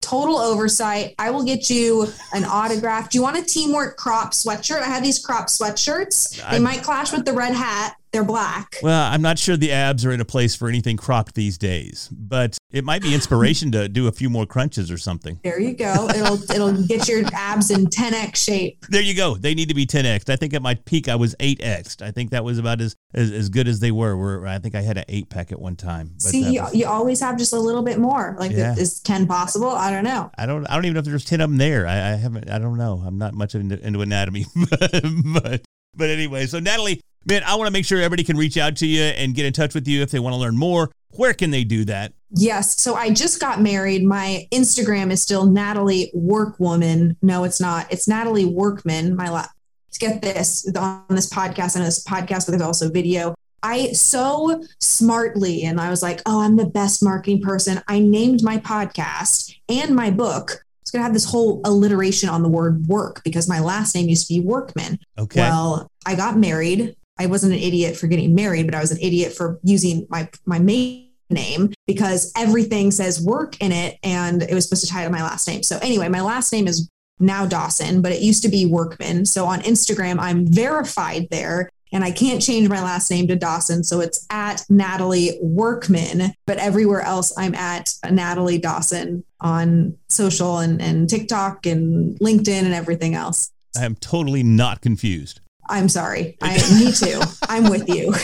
total 0.00 0.36
oversight. 0.38 1.14
I 1.18 1.30
will 1.30 1.44
get 1.44 1.68
you 1.68 2.06
an 2.32 2.44
autograph. 2.44 3.10
Do 3.10 3.18
you 3.18 3.22
want 3.22 3.36
a 3.38 3.42
teamwork 3.42 3.96
crop 3.96 4.32
sweatshirt? 4.32 4.80
I 4.80 4.86
have 4.86 5.02
these 5.02 5.18
crop 5.18 5.48
sweatshirts. 5.48 6.36
They 6.50 6.56
I, 6.56 6.60
might 6.60 6.82
clash 6.82 7.12
with 7.12 7.24
the 7.24 7.32
red 7.32 7.54
hat. 7.54 7.96
They're 8.12 8.24
black. 8.24 8.76
Well, 8.82 9.12
I'm 9.12 9.22
not 9.22 9.38
sure 9.38 9.56
the 9.56 9.72
abs 9.72 10.04
are 10.04 10.12
in 10.12 10.20
a 10.20 10.24
place 10.24 10.54
for 10.54 10.68
anything 10.68 10.96
cropped 10.96 11.34
these 11.34 11.58
days, 11.58 12.08
but 12.10 12.56
it 12.70 12.84
might 12.84 13.02
be 13.02 13.14
inspiration 13.14 13.72
to 13.72 13.88
do 13.88 14.06
a 14.06 14.12
few 14.12 14.30
more 14.30 14.46
crunches 14.46 14.90
or 14.90 14.98
something. 14.98 15.40
There 15.42 15.60
you 15.60 15.74
go. 15.74 16.08
It'll 16.08 16.42
it'll 16.50 16.82
get 16.86 17.08
your 17.08 17.24
abs 17.32 17.70
in 17.70 17.86
10x 17.86 18.36
shape. 18.36 18.86
There 18.88 19.02
you 19.02 19.14
go. 19.14 19.36
They 19.36 19.54
need 19.54 19.68
to 19.68 19.74
be 19.74 19.86
10x. 19.86 20.30
I 20.30 20.36
think 20.36 20.54
at 20.54 20.62
my 20.62 20.74
peak 20.74 21.08
I 21.08 21.16
was 21.16 21.34
8x. 21.36 22.00
I 22.02 22.10
think 22.10 22.30
that 22.30 22.44
was 22.44 22.58
about 22.58 22.80
as 22.80 22.96
as, 23.12 23.30
as 23.32 23.48
good 23.48 23.68
as 23.68 23.80
they 23.80 23.90
were. 23.90 24.16
Where 24.16 24.46
I 24.46 24.58
think 24.58 24.74
I 24.74 24.82
had 24.82 24.96
an 24.96 25.04
eight 25.08 25.28
pack 25.28 25.52
at 25.52 25.60
one 25.60 25.76
time. 25.76 26.12
But 26.14 26.22
See, 26.22 26.54
you, 26.54 26.62
was, 26.62 26.74
you 26.74 26.86
always 26.86 27.20
have 27.20 27.36
just 27.36 27.52
a 27.52 27.58
little 27.58 27.82
bit 27.82 27.98
more. 27.98 28.36
Like 28.38 28.52
yeah. 28.52 28.74
is 28.76 29.00
10 29.00 29.26
possible? 29.26 29.70
I 29.70 29.90
don't 29.90 30.04
know. 30.04 30.30
I 30.38 30.46
don't 30.46 30.66
I 30.66 30.74
don't 30.74 30.84
even 30.84 30.94
know 30.94 31.00
if 31.00 31.06
there's 31.06 31.24
10 31.24 31.40
of 31.40 31.50
them 31.50 31.58
there. 31.58 31.86
I, 31.86 32.12
I 32.12 32.16
haven't 32.16 32.50
I 32.50 32.58
don't 32.58 32.78
know. 32.78 33.02
I'm 33.04 33.18
not 33.18 33.34
much 33.34 33.54
into, 33.54 33.84
into 33.84 34.00
anatomy, 34.00 34.46
but 35.24 35.62
but 35.96 36.10
anyway, 36.10 36.46
so 36.46 36.60
Natalie, 36.60 37.00
man, 37.26 37.42
I 37.44 37.56
want 37.56 37.66
to 37.66 37.72
make 37.72 37.84
sure 37.84 37.98
everybody 37.98 38.24
can 38.24 38.36
reach 38.36 38.56
out 38.56 38.76
to 38.76 38.86
you 38.86 39.02
and 39.02 39.34
get 39.34 39.44
in 39.44 39.52
touch 39.52 39.74
with 39.74 39.86
you 39.86 40.02
if 40.02 40.10
they 40.10 40.18
want 40.18 40.34
to 40.34 40.38
learn 40.38 40.56
more. 40.56 40.90
Where 41.10 41.34
can 41.34 41.50
they 41.50 41.64
do 41.64 41.84
that? 41.86 42.12
Yes. 42.30 42.80
So 42.80 42.94
I 42.94 43.10
just 43.10 43.40
got 43.40 43.60
married. 43.60 44.04
My 44.04 44.46
Instagram 44.52 45.10
is 45.10 45.22
still 45.22 45.46
Natalie 45.46 46.10
Workwoman. 46.14 47.16
No, 47.22 47.44
it's 47.44 47.60
not. 47.60 47.90
It's 47.90 48.06
Natalie 48.06 48.44
Workman. 48.44 49.16
My 49.16 49.28
la- 49.28 49.46
get 49.98 50.22
this 50.22 50.70
on 50.76 51.04
this 51.08 51.32
podcast 51.32 51.76
and 51.76 51.84
this 51.84 52.04
podcast, 52.04 52.46
but 52.46 52.48
there's 52.48 52.62
also 52.62 52.90
video. 52.90 53.34
I 53.62 53.92
so 53.92 54.62
smartly, 54.78 55.62
and 55.62 55.80
I 55.80 55.90
was 55.90 56.02
like, 56.02 56.20
oh, 56.26 56.42
I'm 56.42 56.56
the 56.56 56.66
best 56.66 57.02
marketing 57.02 57.40
person. 57.40 57.82
I 57.88 57.98
named 57.98 58.42
my 58.42 58.58
podcast 58.58 59.56
and 59.68 59.94
my 59.94 60.10
book. 60.10 60.64
It's 60.82 60.90
going 60.92 61.00
to 61.00 61.04
have 61.04 61.14
this 61.14 61.24
whole 61.24 61.62
alliteration 61.64 62.28
on 62.28 62.42
the 62.42 62.48
word 62.48 62.86
work 62.86 63.22
because 63.24 63.48
my 63.48 63.58
last 63.58 63.94
name 63.94 64.08
used 64.08 64.28
to 64.28 64.34
be 64.34 64.40
Workman. 64.40 65.00
Okay. 65.18 65.40
Well, 65.40 65.90
I 66.06 66.14
got 66.14 66.36
married. 66.36 66.94
I 67.18 67.26
wasn't 67.26 67.54
an 67.54 67.58
idiot 67.58 67.96
for 67.96 68.06
getting 68.06 68.34
married, 68.34 68.66
but 68.66 68.74
I 68.74 68.80
was 68.80 68.90
an 68.90 68.98
idiot 69.00 69.32
for 69.32 69.58
using 69.62 70.06
my 70.10 70.28
my 70.44 70.58
maiden 70.58 71.06
name 71.30 71.72
because 71.86 72.32
everything 72.36 72.90
says 72.90 73.20
work 73.20 73.60
in 73.60 73.72
it 73.72 73.98
and 74.02 74.42
it 74.42 74.54
was 74.54 74.64
supposed 74.68 74.86
to 74.86 74.92
tie 74.92 75.04
to 75.04 75.10
my 75.10 75.22
last 75.22 75.48
name. 75.48 75.62
So 75.62 75.78
anyway, 75.82 76.08
my 76.08 76.20
last 76.20 76.52
name 76.52 76.68
is 76.68 76.88
now 77.18 77.46
Dawson, 77.46 78.02
but 78.02 78.12
it 78.12 78.20
used 78.20 78.42
to 78.42 78.48
be 78.48 78.66
Workman. 78.66 79.24
So 79.26 79.46
on 79.46 79.60
Instagram, 79.60 80.18
I'm 80.18 80.46
verified 80.46 81.28
there 81.30 81.70
and 81.92 82.04
I 82.04 82.10
can't 82.10 82.42
change 82.42 82.68
my 82.68 82.82
last 82.82 83.10
name 83.10 83.26
to 83.28 83.36
Dawson. 83.36 83.84
So 83.84 84.00
it's 84.00 84.26
at 84.30 84.64
Natalie 84.68 85.38
Workman, 85.40 86.32
but 86.46 86.58
everywhere 86.58 87.00
else 87.00 87.32
I'm 87.38 87.54
at 87.54 87.90
Natalie 88.10 88.58
Dawson 88.58 89.24
on 89.40 89.96
social 90.08 90.58
and, 90.58 90.80
and 90.82 91.08
TikTok 91.08 91.64
and 91.66 92.18
LinkedIn 92.18 92.64
and 92.64 92.74
everything 92.74 93.14
else. 93.14 93.50
I 93.78 93.84
am 93.84 93.94
totally 93.94 94.42
not 94.42 94.80
confused. 94.80 95.40
I'm 95.68 95.88
sorry. 95.88 96.36
I, 96.40 96.56
me 96.84 96.92
too. 96.92 97.20
I'm 97.48 97.70
with 97.70 97.88
you. 97.88 98.14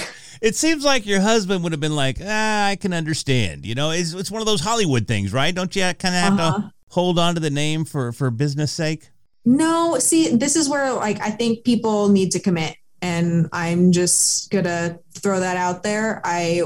It 0.40 0.56
seems 0.56 0.84
like 0.84 1.06
your 1.06 1.20
husband 1.20 1.62
would 1.62 1.72
have 1.72 1.80
been 1.80 1.94
like, 1.94 2.18
ah, 2.20 2.66
I 2.66 2.76
can 2.76 2.92
understand. 2.92 3.64
You 3.64 3.74
know, 3.74 3.90
it's, 3.90 4.12
it's 4.12 4.30
one 4.30 4.42
of 4.42 4.46
those 4.46 4.60
Hollywood 4.60 5.06
things, 5.06 5.32
right? 5.32 5.54
Don't 5.54 5.74
you 5.76 5.82
kind 5.82 6.14
of 6.14 6.20
have 6.20 6.40
uh-huh. 6.40 6.58
to 6.58 6.72
hold 6.88 7.18
on 7.18 7.34
to 7.34 7.40
the 7.40 7.50
name 7.50 7.84
for, 7.84 8.12
for 8.12 8.30
business 8.30 8.72
sake? 8.72 9.10
No, 9.44 9.98
see, 9.98 10.34
this 10.34 10.56
is 10.56 10.68
where 10.68 10.92
like 10.92 11.20
I 11.20 11.30
think 11.30 11.64
people 11.64 12.08
need 12.08 12.32
to 12.32 12.40
commit 12.40 12.76
and 13.00 13.48
I'm 13.52 13.90
just 13.90 14.50
gonna 14.50 14.98
throw 15.14 15.40
that 15.40 15.56
out 15.56 15.82
there. 15.82 16.20
I 16.24 16.62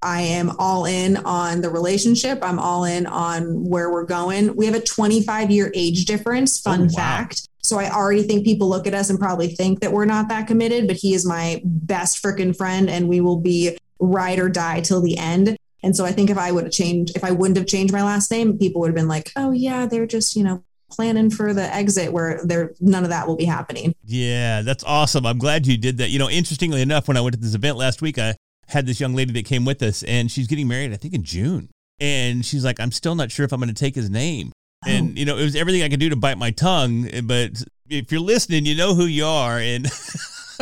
I 0.00 0.22
am 0.22 0.52
all 0.58 0.84
in 0.84 1.16
on 1.18 1.60
the 1.60 1.70
relationship. 1.70 2.38
I'm 2.42 2.58
all 2.58 2.84
in 2.84 3.06
on 3.06 3.64
where 3.64 3.90
we're 3.90 4.04
going. 4.04 4.54
We 4.54 4.66
have 4.66 4.74
a 4.74 4.80
25 4.80 5.50
year 5.50 5.70
age 5.74 6.04
difference. 6.04 6.60
Fun 6.60 6.82
oh, 6.82 6.84
wow. 6.84 6.90
fact. 6.90 7.48
So 7.72 7.78
I 7.78 7.88
already 7.88 8.22
think 8.22 8.44
people 8.44 8.68
look 8.68 8.86
at 8.86 8.92
us 8.92 9.08
and 9.08 9.18
probably 9.18 9.48
think 9.48 9.80
that 9.80 9.90
we're 9.90 10.04
not 10.04 10.28
that 10.28 10.46
committed, 10.46 10.86
but 10.86 10.96
he 10.96 11.14
is 11.14 11.24
my 11.24 11.62
best 11.64 12.22
freaking 12.22 12.54
friend 12.54 12.90
and 12.90 13.08
we 13.08 13.22
will 13.22 13.38
be 13.38 13.78
ride 13.98 14.38
or 14.38 14.50
die 14.50 14.82
till 14.82 15.00
the 15.00 15.16
end. 15.16 15.56
And 15.82 15.96
so 15.96 16.04
I 16.04 16.12
think 16.12 16.28
if 16.28 16.36
I 16.36 16.52
would 16.52 16.64
have 16.64 16.72
changed, 16.74 17.16
if 17.16 17.24
I 17.24 17.30
wouldn't 17.30 17.56
have 17.56 17.66
changed 17.66 17.90
my 17.90 18.02
last 18.02 18.30
name, 18.30 18.58
people 18.58 18.82
would 18.82 18.88
have 18.88 18.94
been 18.94 19.08
like, 19.08 19.32
oh, 19.36 19.52
yeah, 19.52 19.86
they're 19.86 20.04
just, 20.04 20.36
you 20.36 20.44
know, 20.44 20.62
planning 20.90 21.30
for 21.30 21.54
the 21.54 21.62
exit 21.74 22.12
where 22.12 22.42
there 22.44 22.74
none 22.78 23.04
of 23.04 23.08
that 23.08 23.26
will 23.26 23.36
be 23.36 23.46
happening. 23.46 23.94
Yeah, 24.04 24.60
that's 24.60 24.84
awesome. 24.84 25.24
I'm 25.24 25.38
glad 25.38 25.66
you 25.66 25.78
did 25.78 25.96
that. 25.96 26.10
You 26.10 26.18
know, 26.18 26.28
interestingly 26.28 26.82
enough, 26.82 27.08
when 27.08 27.16
I 27.16 27.22
went 27.22 27.36
to 27.36 27.40
this 27.40 27.54
event 27.54 27.78
last 27.78 28.02
week, 28.02 28.18
I 28.18 28.34
had 28.68 28.84
this 28.84 29.00
young 29.00 29.14
lady 29.14 29.32
that 29.32 29.46
came 29.46 29.64
with 29.64 29.82
us 29.82 30.02
and 30.02 30.30
she's 30.30 30.46
getting 30.46 30.68
married, 30.68 30.92
I 30.92 30.96
think 30.96 31.14
in 31.14 31.22
June. 31.24 31.70
And 31.98 32.44
she's 32.44 32.66
like, 32.66 32.80
I'm 32.80 32.92
still 32.92 33.14
not 33.14 33.30
sure 33.30 33.46
if 33.46 33.52
I'm 33.52 33.60
going 33.60 33.72
to 33.72 33.74
take 33.74 33.94
his 33.94 34.10
name. 34.10 34.52
And, 34.86 35.18
you 35.18 35.24
know, 35.24 35.36
it 35.36 35.44
was 35.44 35.56
everything 35.56 35.82
I 35.82 35.88
could 35.88 36.00
do 36.00 36.08
to 36.08 36.16
bite 36.16 36.38
my 36.38 36.50
tongue. 36.50 37.08
But 37.24 37.62
if 37.88 38.10
you're 38.10 38.20
listening, 38.20 38.66
you 38.66 38.74
know 38.74 38.94
who 38.94 39.04
you 39.04 39.24
are. 39.24 39.58
And 39.58 39.86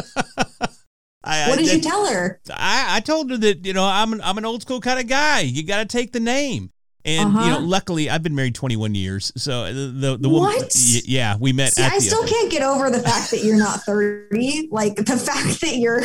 I, 1.24 1.48
what 1.48 1.58
did 1.58 1.68
I, 1.68 1.72
you 1.74 1.80
tell 1.80 2.06
her? 2.06 2.40
I, 2.50 2.96
I 2.96 3.00
told 3.00 3.30
her 3.30 3.36
that, 3.38 3.64
you 3.64 3.72
know, 3.72 3.84
I'm 3.84 4.12
an, 4.12 4.20
I'm 4.22 4.38
an 4.38 4.44
old 4.44 4.62
school 4.62 4.80
kind 4.80 5.00
of 5.00 5.06
guy. 5.06 5.40
You 5.40 5.64
got 5.64 5.78
to 5.78 5.86
take 5.86 6.12
the 6.12 6.20
name. 6.20 6.70
And 7.04 7.30
uh-huh. 7.30 7.44
you 7.44 7.50
know, 7.50 7.58
luckily, 7.60 8.10
I've 8.10 8.22
been 8.22 8.34
married 8.34 8.54
21 8.54 8.94
years. 8.94 9.32
So 9.36 9.72
the 9.72 9.86
the, 9.86 10.16
the 10.18 10.28
woman, 10.28 10.54
what? 10.54 10.74
yeah, 11.06 11.36
we 11.40 11.52
met. 11.52 11.72
See, 11.72 11.82
I 11.82 11.98
still 11.98 12.26
can't 12.26 12.50
get 12.50 12.62
over 12.62 12.90
the 12.90 13.00
fact 13.00 13.30
that 13.30 13.42
you're 13.42 13.56
not 13.56 13.80
30. 13.80 14.68
Like 14.70 14.96
the 14.96 15.04
fact 15.16 15.62
that 15.62 15.76
you're 15.76 16.02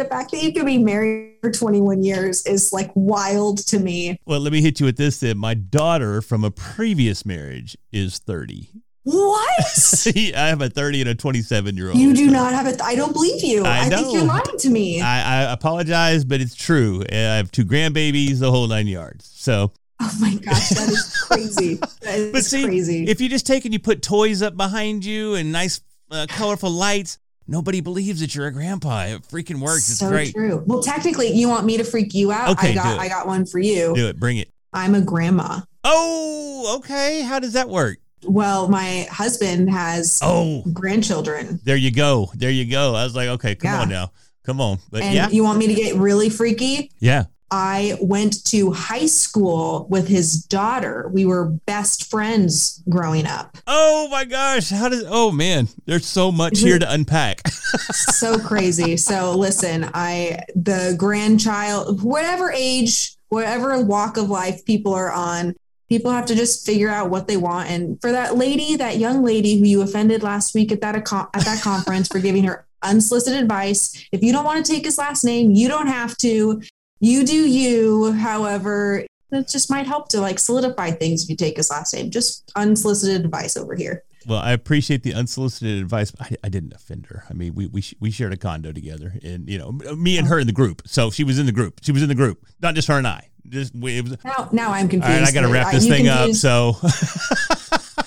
the 0.00 0.08
fact 0.08 0.30
that 0.30 0.42
you 0.42 0.52
can 0.52 0.64
be 0.64 0.78
married 0.78 1.36
for 1.42 1.50
21 1.50 2.02
years 2.02 2.46
is 2.46 2.72
like 2.72 2.90
wild 2.94 3.58
to 3.66 3.78
me. 3.78 4.18
Well, 4.24 4.40
let 4.40 4.52
me 4.52 4.62
hit 4.62 4.80
you 4.80 4.86
with 4.86 4.96
this 4.96 5.20
then. 5.20 5.36
My 5.38 5.54
daughter 5.54 6.22
from 6.22 6.42
a 6.42 6.50
previous 6.50 7.26
marriage 7.26 7.76
is 7.92 8.18
30. 8.18 8.70
What? 9.02 9.64
See, 9.66 10.34
I 10.34 10.48
have 10.48 10.62
a 10.62 10.70
30 10.70 11.02
and 11.02 11.10
a 11.10 11.14
27 11.14 11.76
year 11.76 11.88
old. 11.88 11.98
You 11.98 12.14
do 12.14 12.30
not 12.30 12.52
have 12.52 12.66
a. 12.66 12.82
I 12.82 12.94
don't 12.94 13.12
believe 13.12 13.42
you. 13.42 13.64
I, 13.64 13.80
I 13.80 13.88
think 13.88 14.12
you're 14.12 14.24
lying 14.24 14.58
to 14.58 14.70
me. 14.70 15.00
I, 15.00 15.42
I, 15.42 15.52
apologize, 15.52 16.24
but 16.24 16.40
it's 16.40 16.54
true. 16.54 17.02
I 17.10 17.14
have 17.14 17.50
two 17.50 17.64
grandbabies, 17.64 18.40
the 18.40 18.50
whole 18.50 18.66
nine 18.66 18.86
yards. 18.86 19.30
So. 19.34 19.72
Oh 20.02 20.16
my 20.18 20.34
gosh, 20.36 20.70
that 20.70 20.88
is 20.88 21.24
crazy. 21.26 21.78
That 22.00 22.18
is 22.18 22.32
but 22.32 22.44
see, 22.44 22.64
crazy. 22.64 23.04
If 23.06 23.20
you 23.20 23.28
just 23.28 23.46
take 23.46 23.66
and 23.66 23.74
you 23.74 23.78
put 23.78 24.00
toys 24.00 24.40
up 24.40 24.56
behind 24.56 25.04
you 25.04 25.34
and 25.34 25.52
nice, 25.52 25.82
uh, 26.10 26.24
colorful 26.30 26.70
lights, 26.70 27.18
nobody 27.46 27.80
believes 27.80 28.20
that 28.20 28.34
you're 28.34 28.46
a 28.46 28.52
grandpa. 28.52 29.06
It 29.06 29.22
freaking 29.22 29.60
works. 29.60 29.84
So 29.84 30.06
it's 30.06 30.12
great. 30.12 30.34
true. 30.34 30.62
Well, 30.66 30.82
technically, 30.82 31.32
you 31.32 31.48
want 31.48 31.66
me 31.66 31.76
to 31.76 31.84
freak 31.84 32.14
you 32.14 32.32
out? 32.32 32.50
Okay, 32.50 32.72
I 32.72 32.74
got 32.74 32.98
I 32.98 33.08
got 33.08 33.26
one 33.26 33.46
for 33.46 33.58
you. 33.58 33.94
Do 33.94 34.08
it. 34.08 34.18
Bring 34.18 34.38
it. 34.38 34.50
I'm 34.72 34.94
a 34.94 35.00
grandma. 35.00 35.60
Oh, 35.84 36.76
okay. 36.78 37.22
How 37.22 37.38
does 37.38 37.54
that 37.54 37.68
work? 37.68 37.98
Well, 38.24 38.68
my 38.68 39.06
husband 39.10 39.70
has 39.70 40.20
oh 40.22 40.62
grandchildren. 40.72 41.60
There 41.64 41.76
you 41.76 41.90
go. 41.90 42.30
There 42.34 42.50
you 42.50 42.70
go. 42.70 42.94
I 42.94 43.04
was 43.04 43.16
like, 43.16 43.28
okay, 43.28 43.54
come 43.54 43.72
yeah. 43.72 43.80
on 43.80 43.88
now. 43.88 44.12
Come 44.44 44.60
on. 44.60 44.78
But 44.90 45.02
and 45.02 45.14
yeah. 45.14 45.28
You 45.28 45.42
want 45.44 45.58
me 45.58 45.66
to 45.68 45.74
get 45.74 45.96
really 45.96 46.28
freaky? 46.28 46.90
Yeah. 46.98 47.24
I 47.50 47.98
went 48.00 48.44
to 48.46 48.72
high 48.72 49.06
school 49.06 49.86
with 49.90 50.06
his 50.06 50.44
daughter. 50.44 51.10
We 51.12 51.24
were 51.24 51.46
best 51.66 52.08
friends 52.08 52.82
growing 52.88 53.26
up. 53.26 53.58
Oh 53.66 54.08
my 54.10 54.24
gosh. 54.24 54.70
How 54.70 54.88
does, 54.88 55.04
oh 55.08 55.32
man, 55.32 55.68
there's 55.86 56.06
so 56.06 56.30
much 56.30 56.60
here 56.60 56.78
to 56.78 56.92
unpack. 56.92 57.46
so 57.48 58.38
crazy. 58.38 58.96
So 58.96 59.36
listen, 59.36 59.90
I, 59.94 60.44
the 60.54 60.94
grandchild, 60.96 62.02
whatever 62.02 62.52
age, 62.52 63.16
whatever 63.28 63.80
walk 63.82 64.16
of 64.16 64.30
life 64.30 64.64
people 64.64 64.94
are 64.94 65.10
on, 65.10 65.54
people 65.88 66.12
have 66.12 66.26
to 66.26 66.36
just 66.36 66.64
figure 66.64 66.88
out 66.88 67.10
what 67.10 67.26
they 67.26 67.36
want. 67.36 67.68
And 67.68 68.00
for 68.00 68.12
that 68.12 68.36
lady, 68.36 68.76
that 68.76 68.98
young 68.98 69.24
lady 69.24 69.58
who 69.58 69.66
you 69.66 69.82
offended 69.82 70.22
last 70.22 70.54
week 70.54 70.70
at 70.70 70.80
that, 70.82 70.94
at 70.94 71.44
that 71.44 71.60
conference 71.62 72.06
for 72.06 72.20
giving 72.20 72.44
her 72.44 72.64
unsolicited 72.82 73.42
advice. 73.42 74.06
If 74.12 74.22
you 74.22 74.32
don't 74.32 74.44
want 74.44 74.64
to 74.64 74.72
take 74.72 74.84
his 74.84 74.98
last 74.98 75.24
name, 75.24 75.50
you 75.50 75.68
don't 75.68 75.88
have 75.88 76.16
to 76.18 76.62
you 77.00 77.24
do 77.24 77.48
you. 77.48 78.12
However, 78.12 79.04
it 79.32 79.48
just 79.48 79.70
might 79.70 79.86
help 79.86 80.08
to 80.10 80.20
like 80.20 80.38
solidify 80.38 80.92
things 80.92 81.24
if 81.24 81.30
you 81.30 81.36
take 81.36 81.56
his 81.56 81.70
last 81.70 81.94
name. 81.94 82.10
Just 82.10 82.50
unsolicited 82.56 83.24
advice 83.24 83.56
over 83.56 83.74
here. 83.74 84.04
Well, 84.26 84.40
I 84.40 84.52
appreciate 84.52 85.02
the 85.02 85.14
unsolicited 85.14 85.80
advice. 85.80 86.12
I, 86.20 86.36
I 86.44 86.48
didn't 86.50 86.74
offend 86.74 87.06
her. 87.06 87.24
I 87.30 87.32
mean, 87.32 87.54
we 87.54 87.66
we 87.66 87.82
we 88.00 88.10
shared 88.10 88.32
a 88.32 88.36
condo 88.36 88.72
together, 88.72 89.14
and 89.22 89.48
you 89.48 89.58
know, 89.58 89.72
me 89.72 90.18
and 90.18 90.28
her 90.28 90.38
in 90.38 90.46
the 90.46 90.52
group. 90.52 90.82
So 90.86 91.10
she 91.10 91.24
was 91.24 91.38
in 91.38 91.46
the 91.46 91.52
group. 91.52 91.80
She 91.82 91.92
was 91.92 92.02
in 92.02 92.08
the 92.08 92.14
group, 92.14 92.44
not 92.60 92.74
just 92.74 92.88
her 92.88 92.98
and 92.98 93.06
I. 93.06 93.28
Just 93.48 93.74
we, 93.74 94.00
was, 94.00 94.22
now, 94.22 94.48
now 94.52 94.72
I'm 94.72 94.88
confused. 94.88 95.10
All 95.10 95.20
right, 95.20 95.28
I 95.28 95.32
got 95.32 95.40
to 95.42 95.52
wrap 95.52 95.72
this 95.72 95.88
thing 95.88 96.04
confused? 96.06 96.44
up. 96.44 96.76
So, 96.76 98.06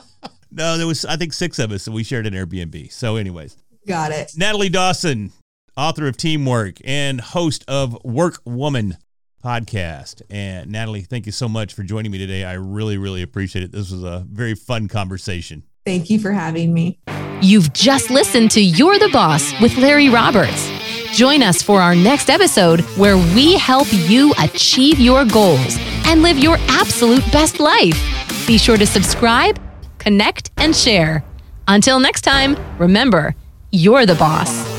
no, 0.52 0.76
there 0.76 0.86
was 0.86 1.04
I 1.06 1.16
think 1.16 1.32
six 1.32 1.58
of 1.58 1.72
us, 1.72 1.86
and 1.86 1.96
we 1.96 2.04
shared 2.04 2.26
an 2.26 2.34
Airbnb. 2.34 2.92
So, 2.92 3.16
anyways, 3.16 3.56
got 3.86 4.12
it. 4.12 4.32
Natalie 4.36 4.68
Dawson, 4.68 5.32
author 5.80 6.06
of 6.06 6.14
Teamwork 6.14 6.76
and 6.84 7.22
host 7.22 7.64
of 7.66 7.96
Work 8.04 8.42
Woman 8.44 8.98
podcast. 9.42 10.20
And 10.28 10.70
Natalie, 10.70 11.00
thank 11.00 11.24
you 11.24 11.32
so 11.32 11.48
much 11.48 11.72
for 11.72 11.82
joining 11.82 12.12
me 12.12 12.18
today. 12.18 12.44
I 12.44 12.52
really, 12.52 12.98
really 12.98 13.22
appreciate 13.22 13.62
it. 13.62 13.72
This 13.72 13.90
was 13.90 14.04
a 14.04 14.26
very 14.30 14.54
fun 14.54 14.88
conversation. 14.88 15.62
Thank 15.86 16.10
you 16.10 16.18
for 16.18 16.32
having 16.32 16.74
me. 16.74 16.98
You've 17.40 17.72
just 17.72 18.10
listened 18.10 18.50
to 18.50 18.60
You're 18.60 18.98
the 18.98 19.08
Boss 19.08 19.58
with 19.62 19.74
Larry 19.78 20.10
Roberts. 20.10 20.70
Join 21.12 21.42
us 21.42 21.62
for 21.62 21.80
our 21.80 21.94
next 21.94 22.28
episode 22.28 22.82
where 22.98 23.16
we 23.16 23.56
help 23.56 23.88
you 23.90 24.34
achieve 24.38 24.98
your 25.00 25.24
goals 25.24 25.78
and 26.06 26.20
live 26.20 26.38
your 26.38 26.58
absolute 26.68 27.24
best 27.32 27.58
life. 27.58 27.98
Be 28.46 28.58
sure 28.58 28.76
to 28.76 28.86
subscribe, 28.86 29.58
connect, 29.96 30.50
and 30.58 30.76
share. 30.76 31.24
Until 31.66 31.98
next 31.98 32.20
time, 32.20 32.54
remember, 32.78 33.34
you're 33.72 34.04
the 34.04 34.16
boss. 34.16 34.69